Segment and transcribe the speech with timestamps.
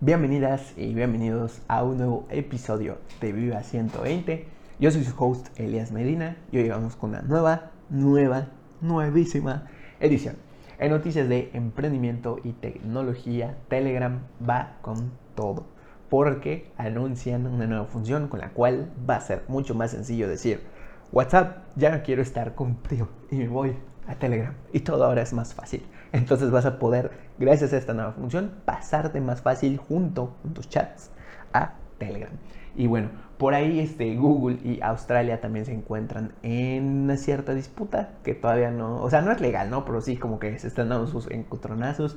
[0.00, 4.46] Bienvenidas y bienvenidos a un nuevo episodio de Viva 120.
[4.78, 8.46] Yo soy su host Elias Medina y hoy vamos con una nueva, nueva,
[8.80, 9.66] nuevísima
[9.98, 10.36] edición.
[10.78, 15.66] En noticias de emprendimiento y tecnología, Telegram va con todo.
[16.08, 20.60] Porque anuncian una nueva función con la cual va a ser mucho más sencillo decir,
[21.10, 23.74] WhatsApp, ya no quiero estar contigo y me voy
[24.06, 24.54] a Telegram.
[24.72, 25.82] Y todo ahora es más fácil.
[26.12, 30.68] Entonces vas a poder, gracias a esta nueva función, pasarte más fácil junto con tus
[30.68, 31.10] chats
[31.52, 32.32] a Telegram.
[32.76, 38.10] Y bueno, por ahí este, Google y Australia también se encuentran en una cierta disputa
[38.22, 39.84] que todavía no, o sea, no es legal, ¿no?
[39.84, 42.16] Pero sí como que se están dando sus encontronazos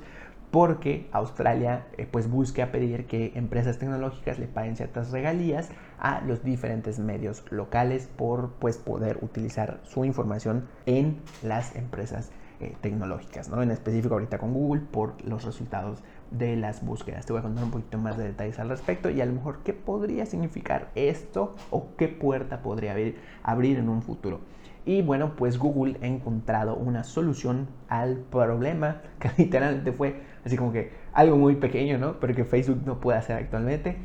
[0.51, 6.43] porque Australia eh, pues busca pedir que empresas tecnológicas le paguen ciertas regalías a los
[6.43, 13.63] diferentes medios locales por pues poder utilizar su información en las empresas eh, tecnológicas, ¿no?
[13.63, 17.25] En específico ahorita con Google por los resultados de las búsquedas.
[17.25, 19.63] Te voy a contar un poquito más de detalles al respecto y a lo mejor
[19.63, 22.95] qué podría significar esto o qué puerta podría
[23.41, 24.41] abrir, en un futuro.
[24.85, 30.71] Y bueno, pues Google ha encontrado una solución al problema que literalmente fue así como
[30.71, 32.19] que algo muy pequeño, ¿no?
[32.19, 33.97] Pero que Facebook no puede hacer actualmente.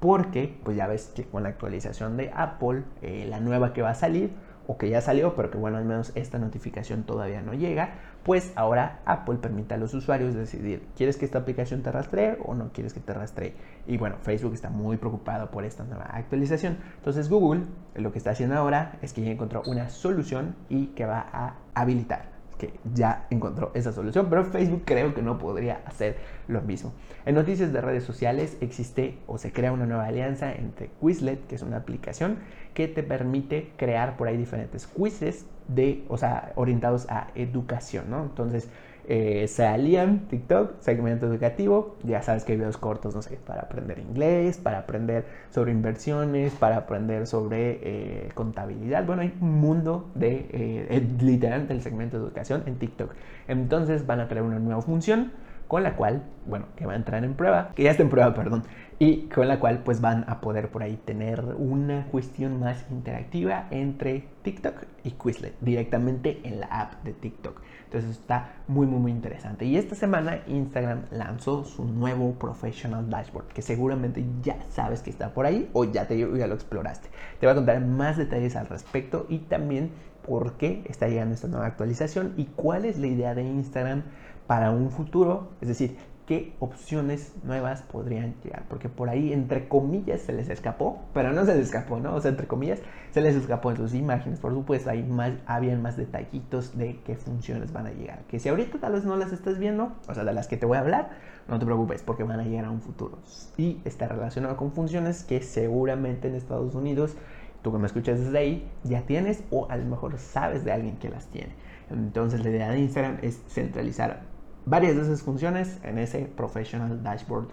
[0.00, 3.90] Porque, pues ya ves que con la actualización de Apple, eh, la nueva que va
[3.90, 4.32] a salir,
[4.66, 8.52] o que ya salió, pero que bueno, al menos esta notificación todavía no llega, pues
[8.56, 12.72] ahora Apple permite a los usuarios decidir, ¿quieres que esta aplicación te rastree o no
[12.72, 13.54] quieres que te rastree?
[13.86, 16.78] Y bueno, Facebook está muy preocupado por esta nueva actualización.
[16.96, 17.62] Entonces Google
[17.94, 21.56] lo que está haciendo ahora es que ya encontró una solución y que va a
[21.74, 22.31] habilitar
[22.62, 26.92] que ya encontró esa solución, pero Facebook creo que no podría hacer lo mismo.
[27.26, 31.56] En noticias de redes sociales existe o se crea una nueva alianza entre Quizlet, que
[31.56, 32.38] es una aplicación
[32.72, 38.22] que te permite crear por ahí diferentes quizzes de, o sea, orientados a educación, ¿no?
[38.22, 38.68] Entonces,
[39.08, 43.62] eh, se alían TikTok, segmento educativo, ya sabes que hay videos cortos, no sé, para
[43.62, 49.04] aprender inglés, para aprender sobre inversiones, para aprender sobre eh, contabilidad.
[49.04, 53.12] Bueno, hay un mundo de, eh, literalmente el segmento de educación en TikTok.
[53.48, 55.32] Entonces van a crear una nueva función
[55.68, 58.34] con la cual, bueno, que va a entrar en prueba, que ya está en prueba,
[58.34, 58.64] perdón,
[58.98, 63.66] y con la cual pues van a poder por ahí tener una cuestión más interactiva
[63.70, 67.60] entre TikTok y Quizlet directamente en la app de TikTok.
[67.86, 69.64] Entonces está muy muy muy interesante.
[69.64, 75.34] Y esta semana Instagram lanzó su nuevo Professional Dashboard, que seguramente ya sabes que está
[75.34, 77.08] por ahí o ya, te, ya lo exploraste.
[77.40, 79.90] Te voy a contar más detalles al respecto y también
[80.26, 84.04] por qué está llegando esta nueva actualización y cuál es la idea de Instagram
[84.46, 90.20] para un futuro, es decir, qué opciones nuevas podrían llegar, porque por ahí entre comillas
[90.20, 92.14] se les escapó, pero no se les escapó, ¿no?
[92.14, 92.78] O sea, entre comillas
[93.10, 97.16] se les escapó en sus imágenes, por supuesto, ahí más, habían más detallitos de qué
[97.16, 100.24] funciones van a llegar, que si ahorita tal vez no las estás viendo, o sea,
[100.24, 101.10] de las que te voy a hablar,
[101.48, 103.18] no te preocupes, porque van a llegar a un futuro,
[103.56, 107.16] y está relacionado con funciones que seguramente en Estados Unidos,
[107.62, 110.96] tú que me escuchas desde ahí, ya tienes o a lo mejor sabes de alguien
[110.96, 111.52] que las tiene.
[111.90, 114.31] Entonces la idea de Instagram es centralizar
[114.66, 117.48] varias de esas funciones en ese Professional Dashboard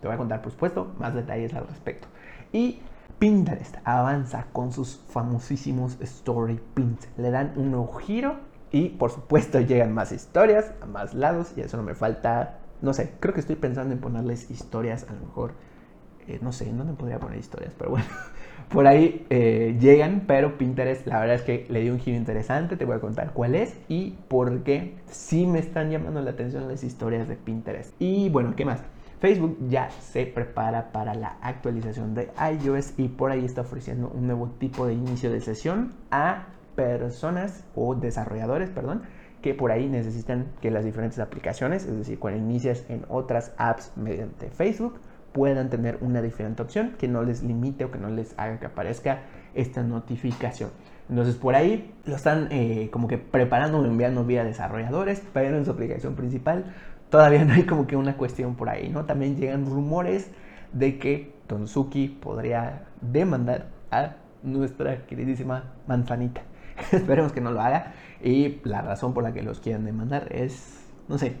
[0.00, 2.08] Te voy a contar, por supuesto, más detalles al respecto.
[2.52, 2.80] Y
[3.18, 7.08] Pinterest avanza con sus famosísimos Story Pins.
[7.16, 8.36] Le dan un nuevo giro
[8.70, 11.52] y, por supuesto, llegan más historias a más lados.
[11.56, 15.12] Y eso no me falta, no sé, creo que estoy pensando en ponerles historias a
[15.14, 15.52] lo mejor
[16.28, 18.06] eh, no sé, no me podría poner historias, pero bueno,
[18.70, 22.76] por ahí eh, llegan, pero Pinterest la verdad es que le dio un giro interesante,
[22.76, 26.68] te voy a contar cuál es y por qué sí me están llamando la atención
[26.68, 27.94] las historias de Pinterest.
[27.98, 28.82] Y bueno, ¿qué más?
[29.20, 32.30] Facebook ya se prepara para la actualización de
[32.62, 37.64] iOS y por ahí está ofreciendo un nuevo tipo de inicio de sesión a personas
[37.74, 39.02] o desarrolladores, perdón,
[39.42, 43.92] que por ahí necesitan que las diferentes aplicaciones, es decir, cuando inicias en otras apps
[43.96, 45.00] mediante Facebook,
[45.38, 48.66] puedan tener una diferente opción que no les limite o que no les haga que
[48.66, 49.20] aparezca
[49.54, 50.70] esta notificación.
[51.08, 55.70] Entonces por ahí lo están eh, como que preparando enviando vía desarrolladores, pero en su
[55.70, 56.64] aplicación principal
[57.08, 59.04] todavía no hay como que una cuestión por ahí, ¿no?
[59.04, 60.28] También llegan rumores
[60.72, 61.32] de que
[61.66, 66.42] Suki podría demandar a nuestra queridísima manzanita.
[66.90, 67.92] Esperemos que no lo haga
[68.24, 71.36] y la razón por la que los quieren demandar es, no sé,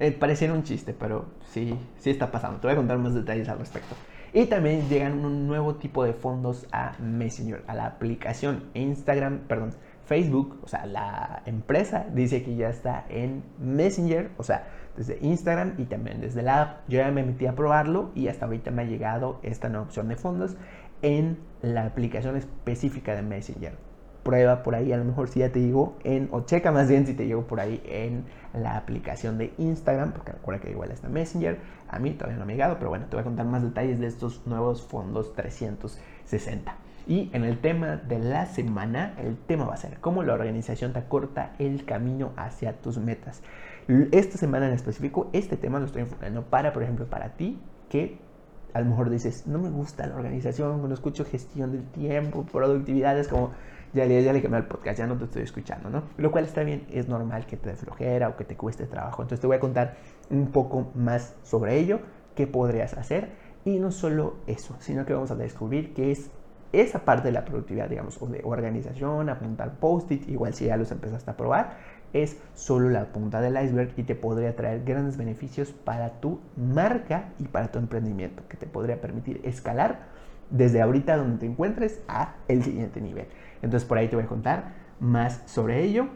[0.00, 2.58] eh, pareciera un chiste, pero sí, sí está pasando.
[2.58, 3.94] Te voy a contar más detalles al respecto.
[4.32, 9.74] Y también llegan un nuevo tipo de fondos a Messenger, a la aplicación Instagram, perdón,
[10.04, 15.74] Facebook, o sea, la empresa dice que ya está en Messenger, o sea, desde Instagram
[15.78, 16.88] y también desde la app.
[16.88, 20.08] Yo ya me metí a probarlo y hasta ahorita me ha llegado esta nueva opción
[20.08, 20.56] de fondos
[21.02, 23.74] en la aplicación específica de Messenger.
[24.22, 27.06] prueba por ahí, a lo mejor si ya te llegó en, o checa más bien
[27.06, 28.24] si te llegó por ahí en
[28.54, 31.58] la aplicación de Instagram, porque recuerda que igual está Messenger,
[31.88, 34.00] a mí todavía no me ha llegado, pero bueno, te voy a contar más detalles
[34.00, 36.74] de estos nuevos fondos 360.
[37.06, 40.92] Y en el tema de la semana, el tema va a ser cómo la organización
[40.92, 43.42] te acorta el camino hacia tus metas.
[44.12, 47.58] Esta semana en específico, este tema lo estoy enfocando para, por ejemplo, para ti
[47.88, 48.18] que
[48.72, 53.18] a lo mejor dices, no me gusta la organización, cuando escucho gestión del tiempo, productividad,
[53.18, 53.50] es como,
[53.92, 56.02] ya le, ya le el podcast, ya no te estoy escuchando, ¿no?
[56.16, 59.22] Lo cual está bien, es normal que te flojera o que te cueste trabajo.
[59.22, 59.96] Entonces te voy a contar
[60.30, 62.00] un poco más sobre ello,
[62.34, 63.30] qué podrías hacer.
[63.64, 66.30] Y no solo eso, sino que vamos a descubrir qué es
[66.72, 70.92] esa parte de la productividad, digamos, o de organización, apuntar post-it, igual si ya los
[70.92, 71.78] empezaste a probar,
[72.12, 77.30] es solo la punta del iceberg y te podría traer grandes beneficios para tu marca
[77.38, 80.08] y para tu emprendimiento, que te podría permitir escalar
[80.50, 83.26] desde ahorita donde te encuentres a el siguiente nivel.
[83.62, 86.08] Entonces por ahí te voy a contar más sobre ello.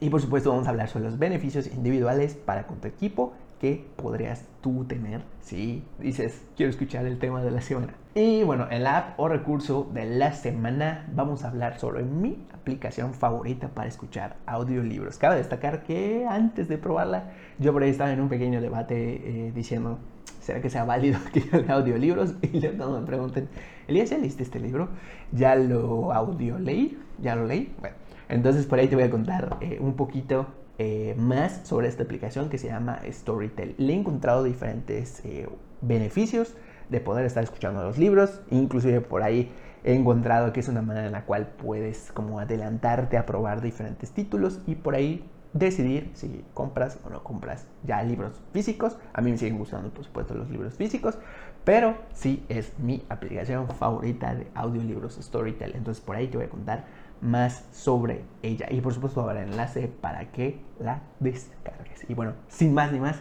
[0.00, 3.86] Y por supuesto vamos a hablar sobre los beneficios individuales para con tu equipo que
[3.96, 7.94] podrías tú tener si dices quiero escuchar el tema de la semana.
[8.14, 13.14] Y bueno, el app o recurso de la semana vamos a hablar sobre mi aplicación
[13.14, 15.18] favorita para escuchar audiolibros.
[15.18, 19.52] Cabe destacar que antes de probarla yo por ahí estaba en un pequeño debate eh,
[19.54, 19.98] diciendo
[20.44, 22.34] ¿será que sea válido que yo lea audiolibros?
[22.42, 23.48] Y luego me pregunten,
[23.88, 24.88] Elías, ¿ya leíste este libro?
[25.32, 26.98] ¿Ya lo audio leí?
[27.20, 27.74] ¿Ya lo leí?
[27.80, 27.96] Bueno,
[28.28, 30.46] entonces por ahí te voy a contar eh, un poquito
[30.78, 33.74] eh, más sobre esta aplicación que se llama Storytel.
[33.78, 35.48] Le he encontrado diferentes eh,
[35.80, 36.54] beneficios
[36.90, 39.50] de poder estar escuchando los libros, inclusive por ahí
[39.84, 44.10] he encontrado que es una manera en la cual puedes como adelantarte a probar diferentes
[44.12, 45.24] títulos y por ahí
[45.54, 48.98] decidir si compras o no compras ya libros físicos.
[49.14, 51.16] A mí me siguen gustando por supuesto los libros físicos,
[51.64, 55.74] pero sí es mi aplicación favorita de audiolibros Storytel.
[55.74, 56.84] Entonces por ahí te voy a contar
[57.22, 58.66] más sobre ella.
[58.70, 62.04] Y por supuesto habrá enlace para que la descargues.
[62.08, 63.16] Y bueno, sin más ni más,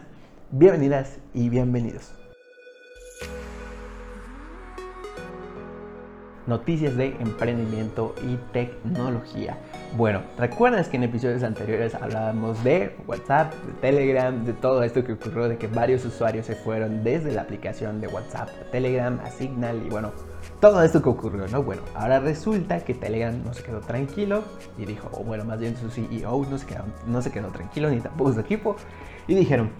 [0.51, 2.13] bienvenidas y bienvenidos.
[6.45, 9.57] Noticias de emprendimiento y tecnología.
[9.95, 15.13] Bueno, ¿recuerdas que en episodios anteriores hablábamos de WhatsApp, de Telegram, de todo esto que
[15.13, 19.29] ocurrió, de que varios usuarios se fueron desde la aplicación de WhatsApp a Telegram, a
[19.29, 20.11] Signal y bueno,
[20.59, 21.63] todo esto que ocurrió, ¿no?
[21.63, 24.43] Bueno, ahora resulta que Telegram no se quedó tranquilo
[24.77, 27.89] y dijo, o bueno, más bien su CEO no se quedó, no se quedó tranquilo
[27.89, 28.75] ni tampoco su equipo
[29.27, 29.71] y dijeron,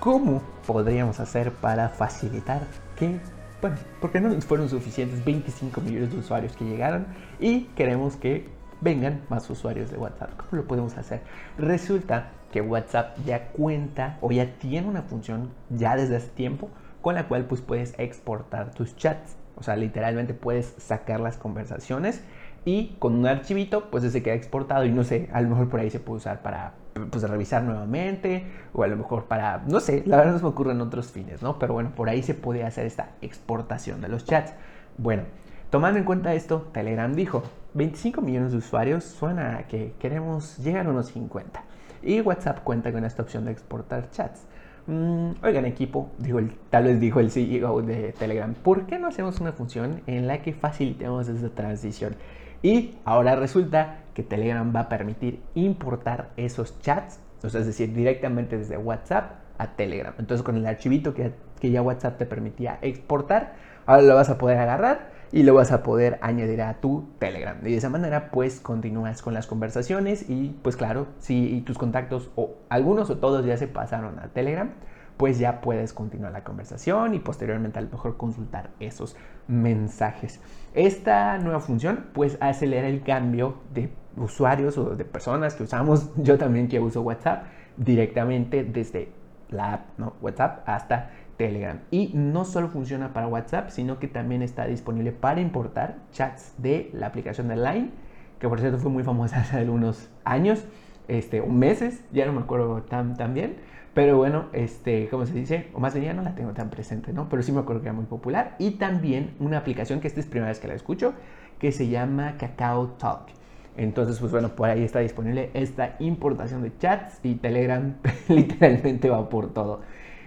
[0.00, 2.62] ¿cómo podríamos hacer para facilitar
[2.96, 3.20] que,
[3.60, 7.06] bueno, porque no fueron suficientes 25 millones de usuarios que llegaron
[7.38, 8.48] y queremos que
[8.80, 10.30] vengan más usuarios de WhatsApp?
[10.36, 11.20] ¿Cómo lo podemos hacer?
[11.58, 16.70] Resulta que WhatsApp ya cuenta o ya tiene una función ya desde hace tiempo
[17.02, 19.36] con la cual pues puedes exportar tus chats.
[19.56, 22.22] O sea, literalmente puedes sacar las conversaciones
[22.64, 25.80] y con un archivito pues se queda exportado y no sé, a lo mejor por
[25.80, 26.74] ahí se puede usar para
[27.10, 30.50] pues revisar nuevamente o a lo mejor para, no sé, la verdad no se me
[30.50, 31.58] ocurren otros fines, ¿no?
[31.58, 34.52] Pero bueno, por ahí se puede hacer esta exportación de los chats.
[34.98, 35.24] Bueno,
[35.70, 37.42] tomando en cuenta esto, Telegram dijo,
[37.74, 41.62] 25 millones de usuarios suena a que queremos llegar a unos 50.
[42.02, 44.46] Y WhatsApp cuenta con esta opción de exportar chats.
[44.86, 46.40] Mm, oigan equipo, digo,
[46.70, 50.42] tal vez dijo el CEO de Telegram, ¿por qué no hacemos una función en la
[50.42, 52.16] que facilitemos esa transición?
[52.62, 58.76] Y ahora resulta que Telegram va a permitir importar esos chats, es decir, directamente desde
[58.76, 60.14] WhatsApp a Telegram.
[60.18, 63.54] Entonces con el archivito que, que ya WhatsApp te permitía exportar,
[63.86, 67.56] ahora lo vas a poder agarrar y lo vas a poder añadir a tu Telegram.
[67.62, 72.30] Y de esa manera pues continúas con las conversaciones y pues claro, si tus contactos
[72.36, 74.70] o algunos o todos ya se pasaron a Telegram,
[75.16, 79.16] pues ya puedes continuar la conversación y posteriormente a lo mejor consultar esos
[79.48, 80.40] mensajes.
[80.74, 86.38] Esta nueva función pues acelera el cambio de usuarios o de personas que usamos, yo
[86.38, 87.44] también que uso WhatsApp,
[87.76, 89.08] directamente desde
[89.50, 90.14] la app, ¿no?
[90.20, 91.80] WhatsApp hasta Telegram.
[91.90, 96.90] Y no solo funciona para WhatsApp, sino que también está disponible para importar chats de
[96.92, 97.90] la aplicación de Line,
[98.38, 100.64] que por cierto fue muy famosa hace algunos años,
[101.08, 103.56] este, meses, ya no me acuerdo tan, tan bien.
[103.92, 105.68] Pero bueno, este, ¿cómo se dice?
[105.74, 107.28] O más bien no la tengo tan presente, ¿no?
[107.28, 108.54] Pero sí me acuerdo que era muy popular.
[108.58, 111.14] Y también una aplicación que esta es primera vez que la escucho,
[111.58, 113.28] que se llama Kakao Talk.
[113.76, 117.94] Entonces, pues bueno, por ahí está disponible esta importación de chats y Telegram
[118.28, 119.80] literalmente va por todo.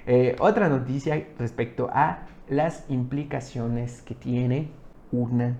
[0.05, 4.69] Eh, otra noticia respecto a las implicaciones que tiene
[5.11, 5.55] una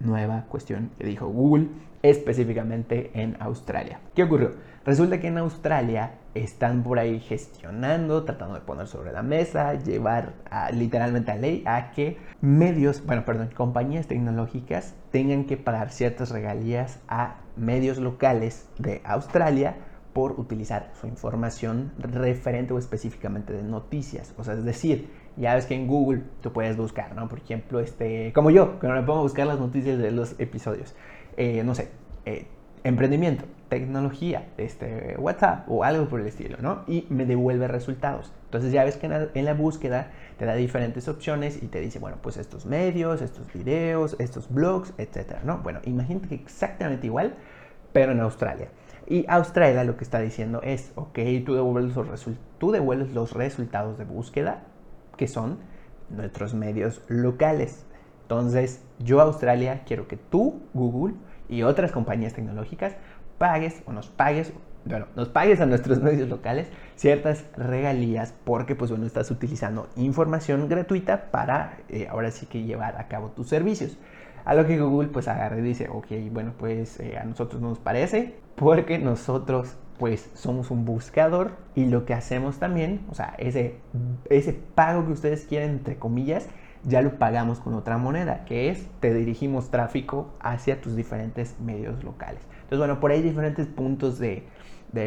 [0.00, 1.68] nueva cuestión que dijo Google
[2.02, 4.00] específicamente en Australia.
[4.14, 4.52] ¿Qué ocurrió?
[4.84, 10.34] Resulta que en Australia están por ahí gestionando, tratando de poner sobre la mesa, llevar
[10.72, 17.00] literalmente a ley a que medios, bueno, perdón, compañías tecnológicas tengan que pagar ciertas regalías
[17.08, 19.76] a medios locales de Australia
[20.12, 24.34] por utilizar su información referente o específicamente de noticias.
[24.36, 27.28] O sea, es decir, ya ves que en Google tú puedes buscar, ¿no?
[27.28, 30.38] Por ejemplo, este, como yo, que no me pongo a buscar las noticias de los
[30.38, 30.94] episodios.
[31.36, 31.88] Eh, no sé,
[32.26, 32.46] eh,
[32.84, 36.82] emprendimiento, tecnología, este, WhatsApp o algo por el estilo, ¿no?
[36.86, 38.30] Y me devuelve resultados.
[38.44, 42.18] Entonces ya ves que en la, búsqueda te da diferentes opciones y te dice, bueno,
[42.20, 45.60] pues estos medios, estos videos, estos blogs, etcétera, ¿no?
[45.62, 47.32] Bueno, imagínate que exactamente igual,
[47.94, 48.68] pero en Australia.
[49.06, 53.96] Y Australia lo que está diciendo es, ok, tú devuelves los, tú devuelves los resultados
[53.96, 54.64] de búsqueda,
[55.16, 55.60] que son
[56.10, 57.86] nuestros medios locales.
[58.20, 61.14] Entonces, yo Australia quiero que tú, Google,
[61.52, 62.96] y otras compañías tecnológicas
[63.42, 64.52] pagues o nos pagues,
[64.84, 70.68] bueno, nos pagues a nuestros medios locales ciertas regalías porque pues bueno, estás utilizando información
[70.68, 73.98] gratuita para eh, ahora sí que llevar a cabo tus servicios.
[74.44, 77.80] A lo que Google pues agarra y dice, ok, bueno pues eh, a nosotros nos
[77.80, 83.80] parece porque nosotros pues somos un buscador y lo que hacemos también, o sea, ese,
[84.30, 86.48] ese pago que ustedes quieren entre comillas,
[86.84, 92.04] ya lo pagamos con otra moneda, que es te dirigimos tráfico hacia tus diferentes medios
[92.04, 92.42] locales.
[92.72, 94.44] Entonces, bueno, por ahí hay diferentes puntos de,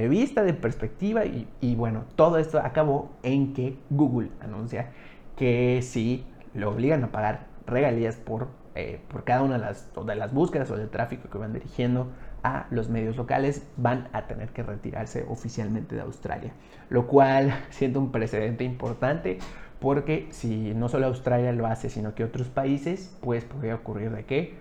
[0.07, 4.91] vista, de perspectiva y, y, bueno, todo esto acabó en que Google anuncia
[5.35, 10.15] que si lo obligan a pagar regalías por, eh, por cada una de las, de
[10.15, 12.11] las búsquedas o del tráfico que van dirigiendo
[12.43, 16.53] a los medios locales, van a tener que retirarse oficialmente de Australia.
[16.91, 19.39] Lo cual siento un precedente importante
[19.79, 24.23] porque si no solo Australia lo hace, sino que otros países, pues podría ocurrir de
[24.25, 24.53] qué,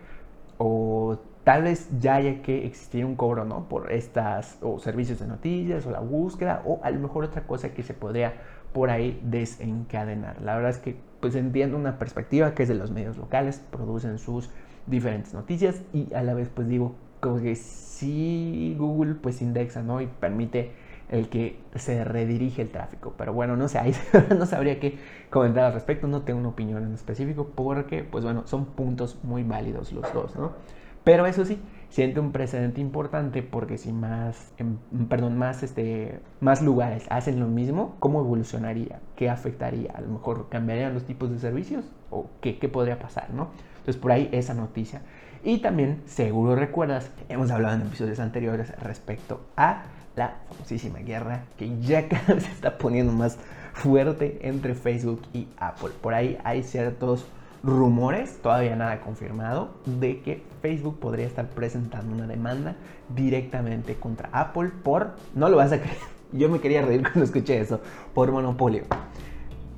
[0.56, 3.68] o tal vez ya haya que existir un cobro, ¿no?
[3.68, 7.74] Por estas, o servicios de noticias, o la búsqueda, o a lo mejor otra cosa
[7.74, 8.34] que se podría
[8.72, 10.40] por ahí desencadenar.
[10.42, 14.18] La verdad es que pues entiendo una perspectiva que es de los medios locales, producen
[14.18, 14.50] sus
[14.86, 20.00] diferentes noticias y a la vez pues digo como que si Google pues indexa, ¿no?
[20.00, 20.72] Y permite
[21.10, 23.14] el que se redirige el tráfico.
[23.16, 23.94] Pero bueno, no sé, ahí
[24.38, 24.98] no sabría qué
[25.30, 29.42] comentar al respecto, no tengo una opinión en específico porque, pues bueno, son puntos muy
[29.42, 30.52] válidos los dos, ¿no?
[31.04, 36.62] Pero eso sí, siente un precedente importante porque si más, em, perdón, más, este, más
[36.62, 39.00] lugares hacen lo mismo, ¿cómo evolucionaría?
[39.14, 39.92] ¿Qué afectaría?
[39.94, 43.50] A lo mejor cambiarían los tipos de servicios o qué, qué podría pasar, ¿no?
[43.78, 45.02] Entonces por ahí esa noticia.
[45.44, 49.84] Y también, seguro recuerdas, hemos hablado en episodios anteriores respecto a
[50.16, 53.38] la famosísima guerra que ya cada vez se está poniendo más
[53.74, 55.90] fuerte entre Facebook y Apple.
[56.00, 57.26] Por ahí hay ciertos
[57.64, 62.76] rumores, todavía nada confirmado, de que Facebook podría estar presentando una demanda
[63.14, 65.96] directamente contra Apple por, no lo vas a creer,
[66.32, 67.80] yo me quería reír cuando escuché eso,
[68.12, 68.82] por monopolio.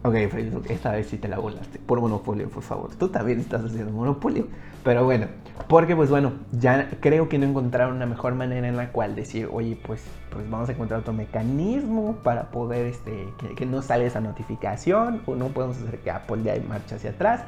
[0.03, 1.81] Ok, Facebook, esta vez sí te la volaste.
[1.81, 2.95] Por monopolio, por favor.
[2.95, 4.47] Tú también estás haciendo monopolio.
[4.85, 5.27] Pero bueno,
[5.67, 9.49] porque pues bueno, ya creo que no encontraron una mejor manera en la cual decir,
[9.53, 13.27] oye, pues, pues vamos a encontrar otro mecanismo para poder, este,
[13.57, 17.41] que, no sale esa notificación o no podemos hacer que Apple ya marcha hacia atrás.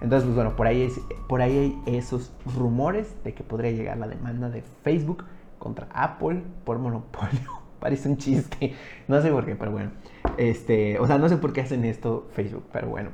[0.00, 0.88] Entonces, pues bueno, por ahí,
[1.28, 5.24] por ahí hay esos rumores de que podría llegar la demanda de Facebook
[5.58, 7.50] contra Apple por monopolio.
[7.80, 8.74] Parece un chiste.
[9.08, 9.90] No sé por qué, pero bueno.
[10.38, 13.10] Este, o sea, no sé por qué hacen esto Facebook, pero bueno.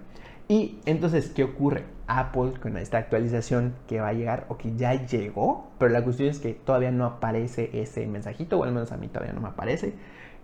[0.48, 1.84] Y entonces, ¿qué ocurre?
[2.06, 6.28] Apple con esta actualización que va a llegar o que ya llegó, pero la cuestión
[6.28, 9.48] es que todavía no aparece ese mensajito, o al menos a mí todavía no me
[9.48, 9.94] aparece,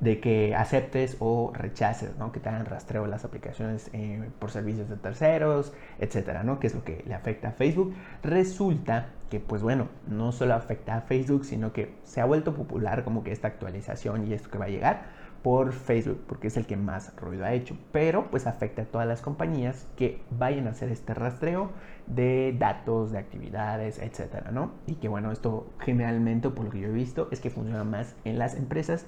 [0.00, 2.30] de que aceptes o rechaces, ¿no?
[2.30, 6.60] que te hagan rastreo las aplicaciones eh, por servicios de terceros, etcétera, ¿no?
[6.60, 7.94] que es lo que le afecta a Facebook.
[8.22, 13.04] Resulta que, pues bueno, no solo afecta a Facebook, sino que se ha vuelto popular
[13.04, 16.66] como que esta actualización y esto que va a llegar por Facebook, porque es el
[16.66, 20.70] que más ruido ha hecho, pero pues afecta a todas las compañías que vayan a
[20.70, 21.70] hacer este rastreo
[22.06, 24.72] de datos, de actividades, etcétera, ¿no?
[24.86, 28.16] Y que bueno, esto generalmente, por lo que yo he visto, es que funciona más
[28.24, 29.06] en las empresas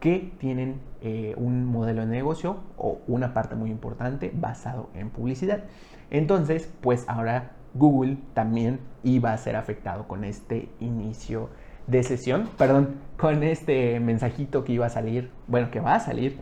[0.00, 5.64] que tienen eh, un modelo de negocio o una parte muy importante basado en publicidad.
[6.10, 11.50] Entonces, pues ahora Google también iba a ser afectado con este inicio
[11.86, 16.38] de sesión, perdón, con este mensajito que iba a salir, bueno, que va a salir,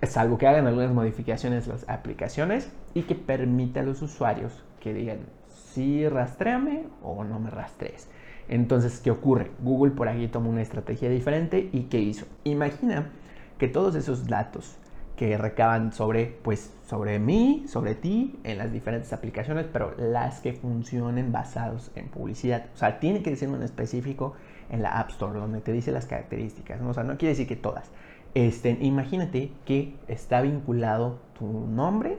[0.00, 4.94] es algo que hagan algunas modificaciones las aplicaciones y que permita a los usuarios que
[4.94, 8.08] digan si rastreame o no me rastrees.
[8.48, 9.50] Entonces, ¿qué ocurre?
[9.62, 12.26] Google por aquí tomó una estrategia diferente y ¿qué hizo?
[12.44, 13.10] Imagina
[13.58, 14.76] que todos esos datos
[15.16, 20.52] que recaban sobre, pues, sobre mí, sobre ti, en las diferentes aplicaciones, pero las que
[20.52, 22.66] funcionen basados en publicidad.
[22.74, 24.34] O sea, tiene que decir un específico
[24.70, 26.80] en la App Store, donde te dice las características.
[26.82, 27.90] O sea, no quiere decir que todas.
[28.34, 32.18] Este, imagínate que está vinculado tu nombre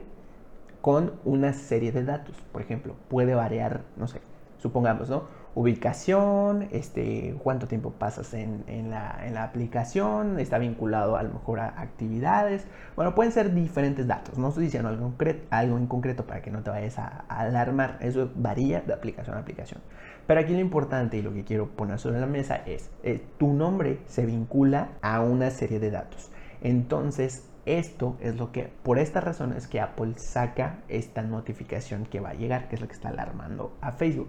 [0.80, 2.34] con una serie de datos.
[2.50, 4.20] Por ejemplo, puede variar, no sé,
[4.58, 5.37] supongamos, ¿no?
[5.58, 12.64] Ubicación, este, cuánto tiempo pasas en, la, aplicación, está vinculado a lo mejor a actividades.
[12.94, 14.38] Bueno, pueden ser diferentes datos.
[14.38, 17.98] No estoy diciendo algo, en concreto para que no te vayas a, alarmar.
[18.00, 19.80] Eso varía de aplicación a aplicación.
[20.28, 23.52] Pero aquí lo importante y lo que quiero poner sobre la mesa es, eh, tu
[23.52, 26.30] nombre se vincula a una serie de datos.
[26.60, 32.20] Entonces, esto es lo que, por esta razón es que Apple saca esta notificación que
[32.20, 34.28] va a llegar, que es lo que está alarmando a Facebook.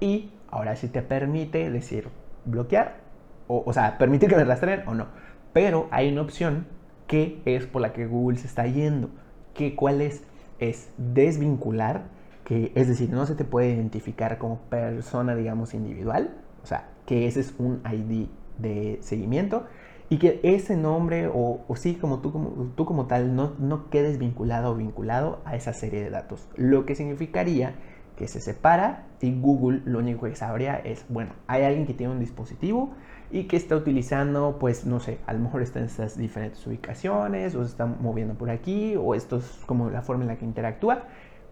[0.00, 2.08] Y ahora sí te permite decir
[2.44, 3.00] bloquear,
[3.48, 5.06] o, o sea, permitir que me rastreen o no.
[5.52, 6.66] Pero hay una opción
[7.06, 9.10] que es por la que Google se está yendo.
[9.54, 10.24] Que, ¿Cuál es?
[10.58, 12.04] Es desvincular,
[12.44, 16.36] que es decir, no se te puede identificar como persona, digamos, individual.
[16.62, 19.66] O sea, que ese es un ID de seguimiento
[20.08, 23.90] y que ese nombre o, o, sí, como tú, como tú como tal, no, no
[23.90, 26.46] quedes vinculado o vinculado a esa serie de datos.
[26.56, 27.74] Lo que significaría
[28.16, 32.20] que se separa Google lo único que sabría es, bueno, hay alguien que tiene un
[32.20, 32.94] dispositivo
[33.30, 37.54] y que está utilizando, pues no sé, a lo mejor está en estas diferentes ubicaciones
[37.54, 40.44] o se está moviendo por aquí o esto es como la forma en la que
[40.44, 41.04] interactúa,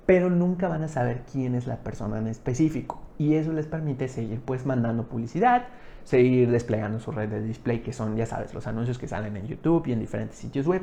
[0.06, 3.00] pero nunca van a saber quién es la persona en específico.
[3.18, 5.66] Y eso les permite seguir pues mandando publicidad,
[6.04, 9.46] seguir desplegando su red de display que son, ya sabes, los anuncios que salen en
[9.46, 10.82] YouTube y en diferentes sitios web.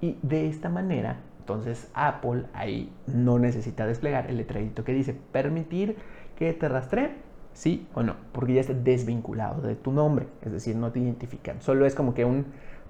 [0.00, 5.98] Y de esta manera entonces Apple ahí no necesita desplegar el letrerito que dice permitir
[6.36, 7.10] que te rastree,
[7.52, 11.60] sí o no, porque ya está desvinculado de tu nombre, es decir, no te identifican.
[11.60, 12.46] Solo es como que un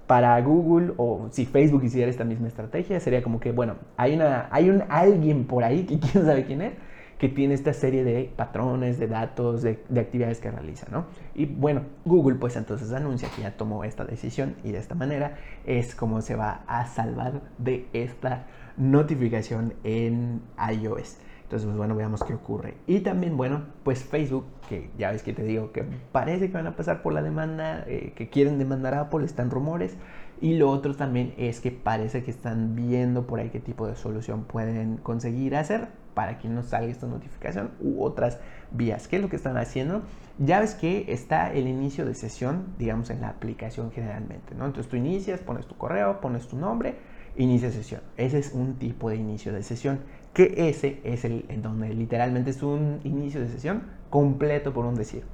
[0.06, 4.48] para Google o si Facebook hiciera esta misma estrategia, sería como que, bueno, hay, una,
[4.50, 6.72] hay un alguien por ahí que quién sabe quién es,
[7.18, 11.06] que tiene esta serie de patrones, de datos, de, actividades que realiza, ¿no?
[11.34, 15.36] Y bueno, Google pues entonces anuncia que ya tomó esta decisión y de esta manera
[15.64, 18.46] es como se va a salvar de esta
[18.76, 21.18] notificación en iOS.
[21.44, 22.74] Entonces, pues bueno, veamos qué ocurre.
[22.86, 26.66] Y también, bueno, pues Facebook, que ya ves que te digo que parece que van
[26.66, 29.96] a pasar por la demanda, eh, que quieren demandar a Apple, están rumores.
[30.40, 33.94] Y lo otro también es que parece que están viendo por ahí qué tipo de
[33.94, 38.38] solución pueden conseguir hacer para que no salga esta notificación u otras
[38.70, 39.06] vías.
[39.06, 40.02] ¿Qué es lo que están haciendo?
[40.38, 44.66] Ya ves que está el inicio de sesión, digamos, en la aplicación generalmente, ¿no?
[44.66, 46.96] Entonces tú inicias, pones tu correo, pones tu nombre,
[47.36, 48.00] inicia sesión.
[48.16, 50.00] Ese es un tipo de inicio de sesión,
[50.34, 54.96] que ese es el en donde literalmente es un inicio de sesión completo por un
[54.96, 55.24] decir.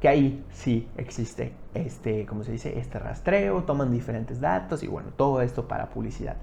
[0.00, 5.10] Que ahí sí existe este, como se dice, este rastreo, toman diferentes datos y bueno,
[5.16, 6.36] todo esto para publicidad.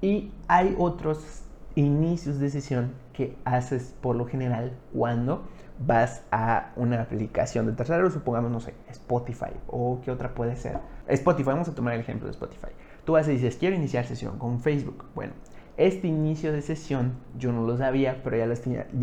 [0.00, 1.42] Y hay otros
[1.74, 5.46] inicios de sesión que haces por lo general cuando
[5.78, 10.78] vas a una aplicación de tercero, supongamos, no sé, Spotify o qué otra puede ser.
[11.06, 12.68] Spotify, vamos a tomar el ejemplo de Spotify.
[13.04, 15.04] Tú vas y dices, quiero iniciar sesión con Facebook.
[15.14, 15.32] Bueno,
[15.76, 18.46] este inicio de sesión yo no lo sabía, pero ya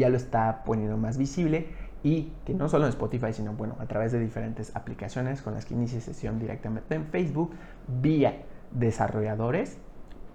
[0.09, 1.67] lo, está, poniendo más visible
[2.03, 5.65] y que no solo en Spotify, sino bueno, a través de diferentes aplicaciones con las
[5.65, 7.51] que inicia sesión directamente en Facebook,
[8.01, 9.77] vía desarrolladores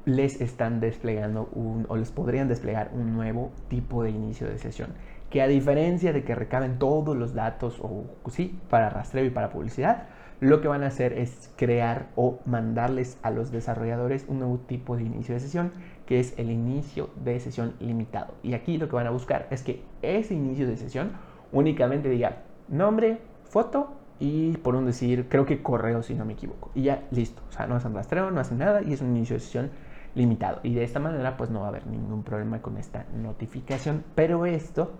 [0.05, 1.51] les están desplegando
[1.88, 4.94] o les podrían desplegar un nuevo tipo de inicio de sesión.
[5.29, 9.51] Que a diferencia de que recaben todos los datos, o sí, para rastreo y para
[9.51, 10.07] publicidad,
[10.40, 14.96] lo que van a hacer es crear o mandarles a los desarrolladores un nuevo tipo
[14.96, 15.72] de inicio de sesión,
[16.08, 18.32] que es el inicio de sesión limitado.
[18.42, 21.10] Y aquí lo que van a buscar es que ese inicio de sesión
[21.52, 26.70] únicamente diga nombre, foto y por un decir, creo que correo si no me equivoco.
[26.74, 27.42] Y ya listo.
[27.50, 29.70] O sea, no hacen rastreo, no hacen nada y es un inicio de sesión
[30.14, 30.60] limitado.
[30.62, 34.02] Y de esta manera pues no va a haber ningún problema con esta notificación.
[34.14, 34.92] Pero esto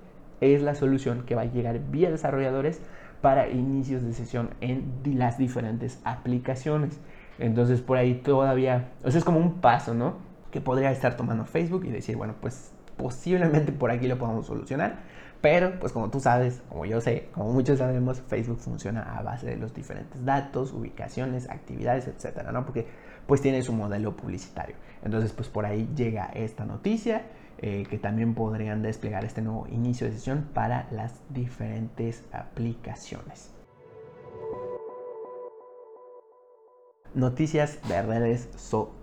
[0.43, 2.83] es la solución que va a llegar vía desarrolladores
[3.23, 7.01] para inicios de sesión en las diferentes aplicaciones.
[7.39, 10.28] Entonces por ahí todavía, o sea, es como un paso, ¿no?
[10.51, 14.99] Que podría estar tomando Facebook y decir, bueno, pues posiblemente por aquí lo podamos solucionar.
[15.41, 19.47] Pero, pues como tú sabes, como yo sé, como muchos sabemos, Facebook funciona a base
[19.47, 22.65] de los diferentes datos, ubicaciones, actividades, etcétera, ¿no?
[22.65, 22.87] Porque
[23.27, 24.75] pues tiene su modelo publicitario.
[25.05, 27.23] Entonces, pues por ahí llega esta noticia
[27.59, 33.53] eh, que también podrían desplegar este nuevo inicio de sesión para las diferentes aplicaciones.
[37.15, 38.98] Noticias de redes sociales.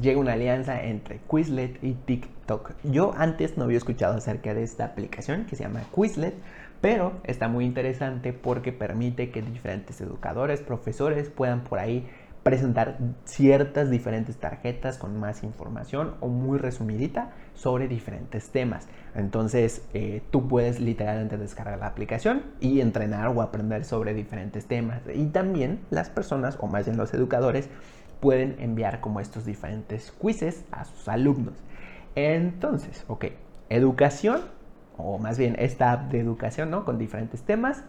[0.00, 2.72] Llega una alianza entre Quizlet y TikTok.
[2.84, 6.34] Yo antes no había escuchado acerca de esta aplicación que se llama Quizlet,
[6.80, 12.08] pero está muy interesante porque permite que diferentes educadores, profesores puedan por ahí
[12.42, 18.88] presentar ciertas diferentes tarjetas con más información o muy resumidita sobre diferentes temas.
[19.14, 25.02] Entonces eh, tú puedes literalmente descargar la aplicación y entrenar o aprender sobre diferentes temas.
[25.14, 27.68] Y también las personas, o más bien los educadores,
[28.20, 31.54] pueden enviar como estos diferentes quizzes a sus alumnos.
[32.14, 33.26] Entonces, ok,
[33.68, 34.40] educación,
[34.96, 36.84] o más bien esta app de educación, ¿no?
[36.84, 37.84] Con diferentes temas.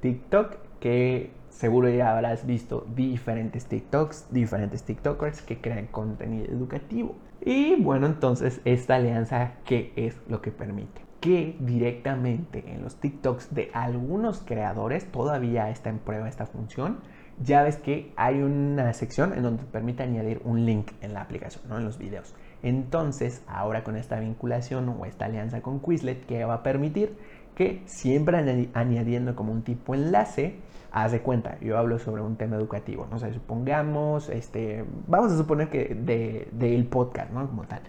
[0.00, 7.14] TikTok, que seguro ya habrás visto diferentes TikToks, diferentes TikTokers que crean contenido educativo.
[7.40, 11.00] Y bueno, entonces esta alianza, ¿qué es lo que permite?
[11.20, 16.98] Que directamente en los TikToks de algunos creadores todavía está en prueba esta función.
[17.42, 21.64] Ya ves que hay una sección en donde permite añadir un link en la aplicación,
[21.68, 21.78] ¿no?
[21.78, 22.34] en los videos.
[22.62, 27.16] Entonces, ahora con esta vinculación o esta alianza con Quizlet, que va a permitir
[27.54, 30.56] que siempre añadiendo como un tipo enlace,
[30.90, 35.36] haz de cuenta, yo hablo sobre un tema educativo, no sé, supongamos, este, vamos a
[35.36, 37.46] suponer que del de, podcast, ¿no?
[37.46, 37.80] Como tal,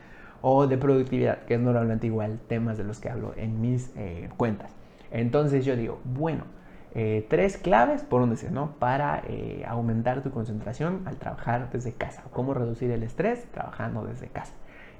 [0.41, 4.29] o de productividad, que es normalmente igual temas de los que hablo en mis eh,
[4.37, 4.71] cuentas.
[5.11, 6.43] Entonces yo digo, bueno,
[6.95, 8.71] eh, tres claves, por un decir, ¿no?
[8.79, 12.23] Para eh, aumentar tu concentración al trabajar desde casa.
[12.31, 14.53] Cómo reducir el estrés trabajando desde casa.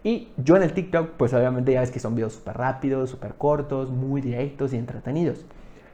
[0.03, 3.35] Y yo en el TikTok, pues obviamente ya ves que son videos súper rápidos, súper
[3.35, 5.45] cortos, muy directos y entretenidos.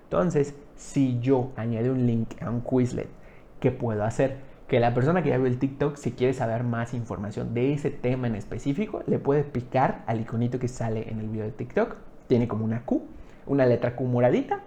[0.03, 3.07] Entonces, si yo añado un link a un Quizlet,
[3.59, 4.39] ¿qué puedo hacer?
[4.67, 7.91] Que la persona que ya vio el TikTok, si quiere saber más información de ese
[7.91, 11.95] tema en específico, le puede picar al iconito que sale en el video de TikTok.
[12.27, 13.05] Tiene como una Q,
[13.45, 14.61] una letra Q moradita,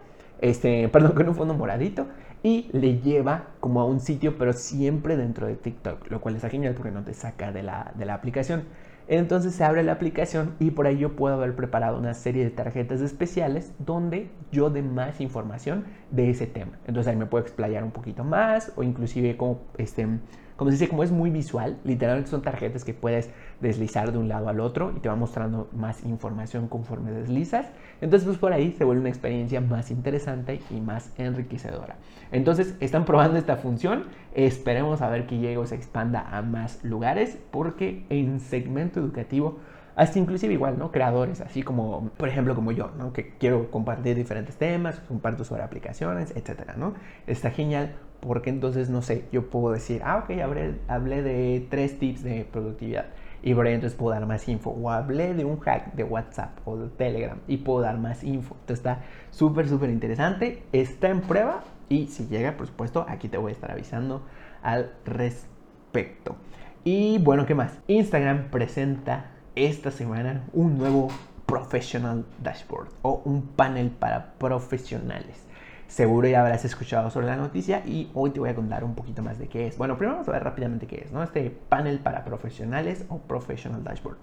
[0.45, 2.07] este, perdón, con un fondo moradito,
[2.43, 6.43] y le lleva como a un sitio, pero siempre dentro de TikTok, lo cual es
[6.43, 8.65] genial porque no te saca de la, de la aplicación.
[9.09, 12.51] Entonces se abre la aplicación y por ahí yo puedo haber preparado una serie de
[12.51, 16.73] tarjetas especiales donde yo dé más información de ese tema.
[16.87, 20.07] Entonces ahí me puedo explayar un poquito más o inclusive como este
[20.57, 24.29] como se dice, como es muy visual, literalmente son tarjetas que puedes deslizar de un
[24.29, 27.67] lado al otro y te va mostrando más información conforme deslizas.
[28.01, 31.97] Entonces, pues por ahí se vuelve una experiencia más interesante y más enriquecedora.
[32.31, 34.05] Entonces, están probando esta función.
[34.35, 39.59] Esperemos a ver que llegue o se expanda a más lugares porque en segmento educativo
[39.97, 40.91] hasta inclusive igual, ¿no?
[40.91, 43.13] Creadores, así como, por ejemplo, como yo, ¿no?
[43.13, 46.95] Que quiero compartir diferentes temas, comparto sobre aplicaciones, etcétera, ¿no?
[47.27, 51.99] Está genial porque entonces, no sé, yo puedo decir, ah, ok, hablé, hablé de tres
[51.99, 53.07] tips de productividad
[53.43, 54.71] y por ahí entonces puedo dar más info.
[54.71, 58.55] O hablé de un hack de WhatsApp o de Telegram y puedo dar más info.
[58.55, 60.63] Entonces está súper, súper interesante.
[60.73, 64.23] Está en prueba y si llega, por supuesto, aquí te voy a estar avisando
[64.63, 66.37] al respecto.
[66.85, 67.79] Y bueno, ¿qué más?
[67.87, 71.09] Instagram presenta esta semana un nuevo
[71.47, 75.45] Professional Dashboard o un panel para profesionales.
[75.87, 79.23] Seguro ya habrás escuchado sobre la noticia y hoy te voy a contar un poquito
[79.23, 79.77] más de qué es.
[79.77, 81.23] Bueno, primero vamos a ver rápidamente qué es, ¿no?
[81.23, 84.17] Este panel para profesionales o Professional Dashboard.